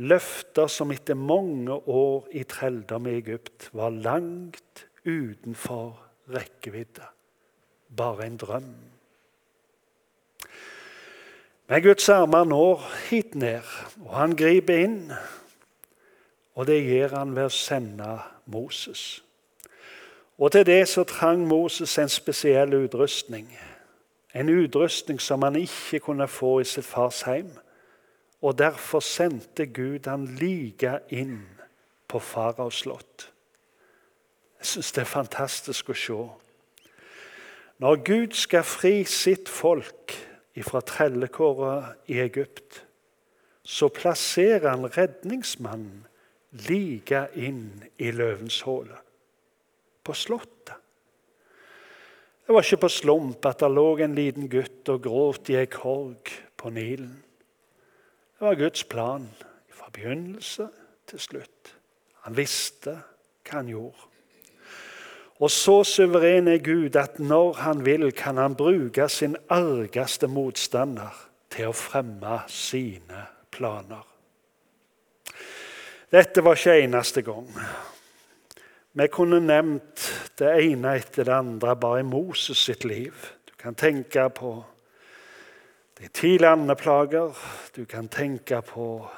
Løfter 0.01 0.71
som 0.73 0.91
etter 0.95 1.15
mange 1.15 1.75
år 1.75 2.31
i 2.33 2.43
trelldom 2.49 3.07
i 3.07 3.19
Egypt 3.19 3.69
var 3.77 3.93
langt 3.93 4.87
utenfor 5.05 5.99
rekkevidde. 6.33 7.05
Bare 7.97 8.27
en 8.27 8.39
drøm. 8.41 8.73
Men 11.71 11.83
Guds 11.83 12.09
armer 12.09 12.45
når 12.45 12.83
hit 13.11 13.35
ned, 13.35 13.67
og 14.03 14.15
han 14.17 14.35
griper 14.35 14.87
inn. 14.89 15.13
Og 16.59 16.67
det 16.67 16.81
gjør 16.83 17.19
han 17.21 17.37
ved 17.37 17.47
å 17.47 17.55
sende 17.55 18.15
Moses. 18.51 19.21
Og 20.41 20.53
til 20.53 20.67
det 20.67 20.89
så 20.89 21.05
trang 21.05 21.43
Moses 21.47 21.99
en 21.99 22.09
spesiell 22.09 22.75
utrustning. 22.75 23.51
En 24.35 24.49
utrustning 24.49 25.21
som 25.21 25.43
han 25.43 25.57
ikke 25.57 26.01
kunne 26.01 26.29
få 26.29 26.61
i 26.61 26.65
sitt 26.65 26.87
fars 26.87 27.23
heim. 27.29 27.51
Og 28.41 28.59
derfor 28.59 29.01
sendte 29.01 29.67
Gud 29.67 30.09
han 30.09 30.25
like 30.41 30.99
inn 31.13 31.43
på 32.09 32.19
faraos 32.19 32.81
slott. 32.81 33.29
Jeg 34.59 34.67
syns 34.67 34.93
det 34.93 35.03
er 35.03 35.13
fantastisk 35.13 35.93
å 35.93 35.97
se. 35.97 36.21
Når 37.81 38.03
Gud 38.05 38.37
skal 38.37 38.65
fri 38.65 39.05
sitt 39.09 39.49
folk 39.49 40.17
fra 40.61 40.83
trellekåret 40.85 42.11
i 42.13 42.19
Egypt, 42.21 42.83
så 43.65 43.89
plasserer 43.89 44.69
han 44.69 44.89
redningsmannen 44.97 46.05
like 46.69 47.23
inn 47.41 47.85
i 47.97 48.11
løvens 48.13 48.61
håle, 48.67 48.99
på 50.11 50.19
slottet. 50.19 50.75
Det 52.47 52.55
var 52.55 52.67
ikke 52.67 52.83
på 52.83 52.91
slump 52.91 53.47
at 53.47 53.61
det 53.63 53.71
lå 53.71 53.87
en 54.03 54.17
liten 54.19 54.49
gutt 54.51 54.89
og 54.91 55.05
gråt 55.05 55.53
i 55.53 55.59
ei 55.61 55.69
korg 55.71 56.33
på 56.59 56.73
Nilen. 56.75 57.13
Det 58.35 58.43
var 58.43 58.59
Guds 58.59 58.83
plan 58.91 59.29
fra 59.71 59.87
begynnelse 59.95 60.67
til 61.07 61.23
slutt. 61.23 61.75
Han 62.27 62.35
visste 62.35 62.97
hva 63.47 63.61
han 63.61 63.71
gjorde. 63.71 64.09
Og 65.41 65.53
så 65.55 65.77
suveren 65.89 66.51
er 66.51 66.59
Gud 66.65 66.99
at 66.99 67.21
når 67.23 67.63
han 67.63 67.85
vil, 67.87 68.11
kan 68.13 68.37
han 68.37 68.59
bruke 68.59 69.07
sin 69.09 69.39
argeste 69.49 70.29
motstander 70.29 71.15
til 71.55 71.71
å 71.71 71.77
fremme 71.77 72.43
sine 72.51 73.23
planer. 73.55 74.03
Dette 76.11 76.43
var 76.43 76.59
ikke 76.59 76.77
eneste 76.83 77.23
gang. 77.23 77.47
Vi 79.01 79.07
kunne 79.09 79.39
nevnt 79.41 80.03
det 80.37 80.51
ene 80.61 80.91
etter 80.99 81.25
det 81.25 81.33
andre 81.33 81.73
bare 81.81 82.03
i 82.03 82.05
Moses 82.05 82.59
sitt 82.59 82.83
liv. 82.85 83.15
Du 83.49 83.55
kan 83.57 83.75
tenke 83.75 84.27
på 84.29 84.51
de 85.97 86.09
ti 86.13 86.35
landeplager. 86.39 87.33
Du 87.77 87.87
kan 87.89 88.09
tenke 88.09 88.61
på 88.63 89.09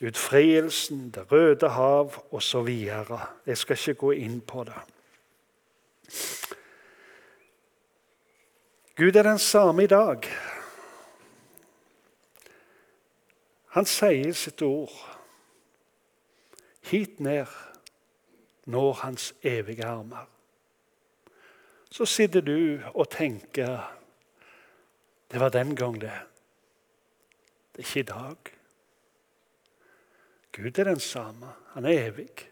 utfrielsen, 0.00 1.10
Det 1.10 1.32
røde 1.32 1.68
hav 1.68 2.24
osv. 2.30 2.68
Jeg 3.46 3.56
skal 3.56 3.76
ikke 3.78 3.94
gå 3.94 4.10
inn 4.10 4.40
på 4.40 4.64
det. 4.64 4.82
Gud 8.96 9.16
er 9.16 9.22
den 9.22 9.38
samme 9.38 9.84
i 9.84 9.86
dag. 9.86 10.26
Han 13.66 13.86
sier 13.86 14.32
sitt 14.32 14.62
ord. 14.62 14.90
Hit 16.82 17.20
ned 17.20 17.46
når 18.70 18.92
hans 19.02 19.32
evige 19.42 19.86
armer. 19.86 20.28
Så 21.90 22.06
sitter 22.06 22.40
du 22.40 22.78
og 22.94 23.10
tenker 23.10 23.96
Det 25.30 25.40
var 25.40 25.48
den 25.54 25.76
gang, 25.76 26.00
det. 26.00 26.10
Det 27.72 27.84
er 27.84 27.86
ikke 27.86 28.00
i 28.00 28.02
dag. 28.02 28.36
Gud 30.52 30.78
er 30.78 30.84
den 30.84 31.00
samme. 31.00 31.46
Han 31.74 31.84
er 31.84 32.08
evig. 32.08 32.50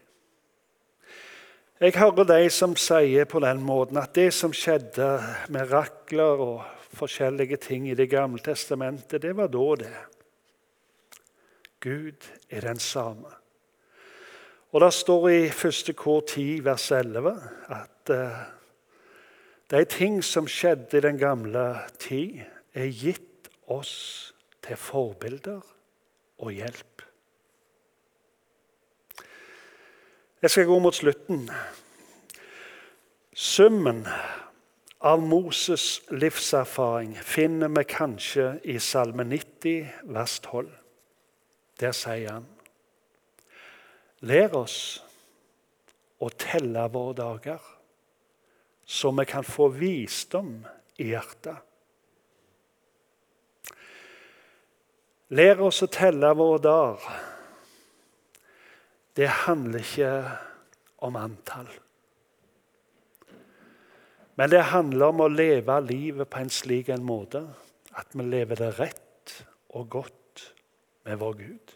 Jeg 1.79 1.93
hører 1.95 2.23
de 2.23 2.49
som 2.49 2.75
sier 2.75 3.27
på 3.27 3.39
den 3.39 3.61
måten 3.63 3.97
at 3.99 4.15
det 4.15 4.33
som 4.35 4.51
skjedde, 4.55 5.09
mirakler 5.51 6.41
og 6.43 6.63
forskjellige 6.95 7.57
ting 7.57 7.89
i 7.89 7.95
Det 7.95 8.09
gamle 8.09 8.39
testamentet, 8.43 9.21
det 9.21 9.35
var 9.35 9.47
da, 9.47 9.75
det. 9.83 9.93
Gud 11.79 12.27
er 12.49 12.61
den 12.61 12.79
samme. 12.79 13.38
Og 14.71 14.81
Det 14.81 14.93
står 14.93 15.29
i 15.29 15.45
1. 15.45 15.95
kor 15.95 16.19
10, 16.21 16.65
vers 16.65 16.91
11, 16.91 17.49
at 17.69 18.09
uh, 18.09 18.37
de 19.71 19.85
ting 19.85 20.23
som 20.23 20.47
skjedde 20.47 20.97
i 20.97 21.01
den 21.01 21.17
gamle 21.17 21.79
tid, 21.99 22.41
er 22.73 22.85
gitt 22.93 23.49
oss 23.67 24.33
til 24.61 24.77
forbilder 24.77 25.61
og 26.37 26.51
hjelp. 26.51 27.01
Jeg 30.41 30.49
skal 30.49 30.65
gå 30.65 30.79
mot 30.79 30.95
slutten. 30.95 31.49
Summen 33.33 34.05
av 35.01 35.19
Moses' 35.19 36.03
livserfaring 36.11 37.17
finner 37.17 37.73
vi 37.73 37.83
kanskje 37.89 38.59
i 38.63 38.77
Salme 38.79 39.23
90, 39.23 39.89
vers 40.03 40.39
12. 40.39 40.69
Der 41.79 41.91
sier 41.91 42.37
han 42.37 42.47
Lær 44.27 44.55
oss 44.59 44.77
å 46.19 46.27
telle 46.35 46.83
våre 46.91 47.15
dager, 47.15 47.61
så 48.83 49.11
vi 49.15 49.25
kan 49.29 49.45
få 49.47 49.69
visdom 49.71 50.57
i 50.99 51.11
hjertet. 51.13 51.65
Lær 55.37 55.61
oss 55.61 55.83
å 55.85 55.91
telle 55.93 56.33
våre 56.35 56.63
dager 56.65 57.25
det 59.19 59.27
handler 59.27 59.83
ikke 59.83 60.11
om 61.03 61.17
antall. 61.19 61.67
Men 64.39 64.51
det 64.53 64.69
handler 64.71 65.11
om 65.11 65.25
å 65.25 65.33
leve 65.33 65.75
livet 65.83 66.29
på 66.31 66.39
en 66.39 66.53
slik 66.53 66.91
en 66.93 67.03
måte 67.03 67.41
at 67.99 68.15
vi 68.15 68.23
lever 68.23 68.61
det 68.61 68.69
rett 68.77 69.33
og 69.75 69.89
godt 69.91 70.45
med 71.03 71.19
vår 71.19 71.35
Gud. 71.41 71.73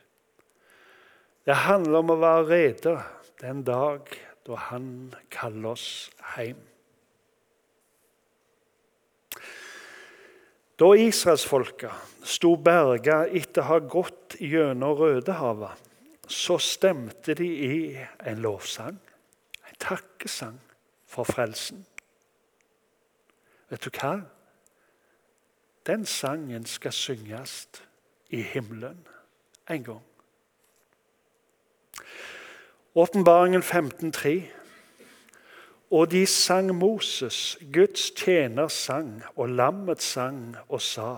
Det 1.43 1.56
handler 1.65 1.99
om 1.99 2.13
å 2.13 2.19
være 2.21 2.43
rede 2.47 2.93
den 3.41 3.63
dag 3.67 4.08
da 4.47 4.60
Han 4.69 5.13
kaller 5.32 5.73
oss 5.75 5.88
hjem. 6.36 6.60
Da 10.79 10.89
israelsfolka 10.99 11.91
sto 12.27 12.56
berga 12.60 13.23
etter 13.27 13.63
å 13.63 13.69
ha 13.69 13.79
gått 13.79 14.38
gjennom 14.41 14.95
Rødehavet, 14.99 15.79
så 16.27 16.58
stemte 16.60 17.36
de 17.38 17.47
i 17.47 17.75
en 18.23 18.41
lovsang, 18.43 18.97
en 19.67 19.79
takkesang 19.84 20.58
for 21.08 21.27
frelsen. 21.27 21.84
Vet 23.69 23.84
du 23.84 23.91
hva? 23.99 24.15
Den 25.88 26.08
sangen 26.08 26.65
skal 26.67 26.95
synges 26.95 27.67
i 28.32 28.41
himmelen 28.41 29.03
en 29.69 29.84
gang. 29.84 30.03
Åpenbaringen 32.93 33.62
15.3. 33.62 34.41
Og 35.89 36.12
de 36.12 36.25
sang 36.29 36.75
Moses, 36.77 37.58
Guds 37.73 38.12
tjener 38.12 38.67
sang, 38.69 39.23
og 39.36 39.49
lammets 39.49 40.06
sang 40.13 40.56
og 40.69 40.82
sa:" 40.82 41.15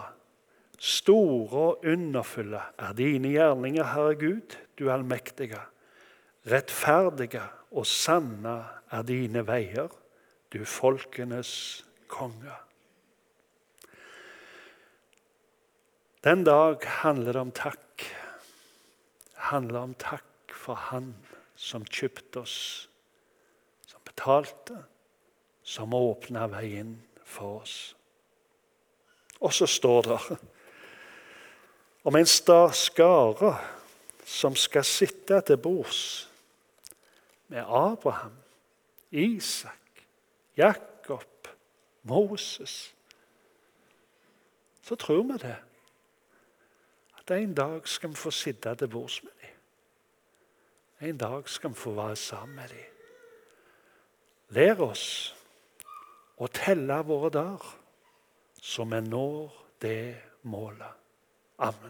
Store 0.80 1.60
og 1.60 1.86
underfulle 1.86 2.62
er 2.80 2.94
dine 2.94 3.28
gjerninger, 3.28 3.84
Herre 3.84 4.16
Gud, 4.16 4.56
du 4.80 4.92
allmektige. 4.92 5.60
Rettferdige 6.52 7.44
og 7.72 7.86
sanne 7.86 8.66
er 8.92 9.02
dine 9.02 9.48
veier, 9.48 9.88
du 10.54 10.66
folkenes 10.66 11.86
konge. 12.08 12.56
Den 16.24 16.44
dag 16.44 16.78
handler 17.04 17.32
det 17.32 17.42
om 17.42 17.52
takk. 17.52 17.98
Det 18.00 19.52
handler 19.52 19.80
om 19.80 19.94
takk 19.94 20.54
for 20.56 20.74
Han 20.74 21.16
som 21.66 21.86
kjøpte 21.86 22.44
oss, 22.44 22.58
som 23.90 24.02
betalte, 24.06 24.78
som 25.66 25.96
åpna 25.98 26.46
veien 26.54 26.94
for 27.26 27.64
oss. 27.64 27.78
Og 29.42 29.54
så 29.54 29.68
står 29.70 30.02
det 30.12 30.20
om 32.06 32.16
en 32.16 32.30
skare 32.30 33.52
som 34.26 34.56
skal 34.58 34.86
sitte 34.86 35.42
til 35.46 35.58
bords 35.62 36.02
med 37.50 37.66
Abraham, 37.66 38.38
Isak, 39.12 40.06
Jakob, 40.58 41.50
Moses, 42.04 42.94
så 44.86 44.96
tror 44.96 45.24
vi 45.24 45.38
det. 45.42 45.58
At 47.18 47.32
en 47.32 47.54
dag 47.54 47.88
skal 47.90 48.10
vi 48.10 48.16
få 48.16 48.32
sitte 48.32 48.76
til 48.76 48.88
bords 48.88 49.24
med. 49.24 49.35
En 51.06 51.18
dag 51.18 51.50
skal 51.50 51.70
vi 51.70 51.76
få 51.76 51.92
være 51.94 52.16
sammen 52.16 52.56
med 52.56 52.70
dem. 52.70 52.86
Lær 54.58 54.80
oss 54.82 55.36
å 56.42 56.48
telle 56.50 56.98
våre 57.06 57.30
dager, 57.30 57.66
så 58.58 58.88
vi 58.90 59.02
når 59.06 59.54
det 59.82 60.16
målet. 60.50 60.98
Amen. 61.62 61.84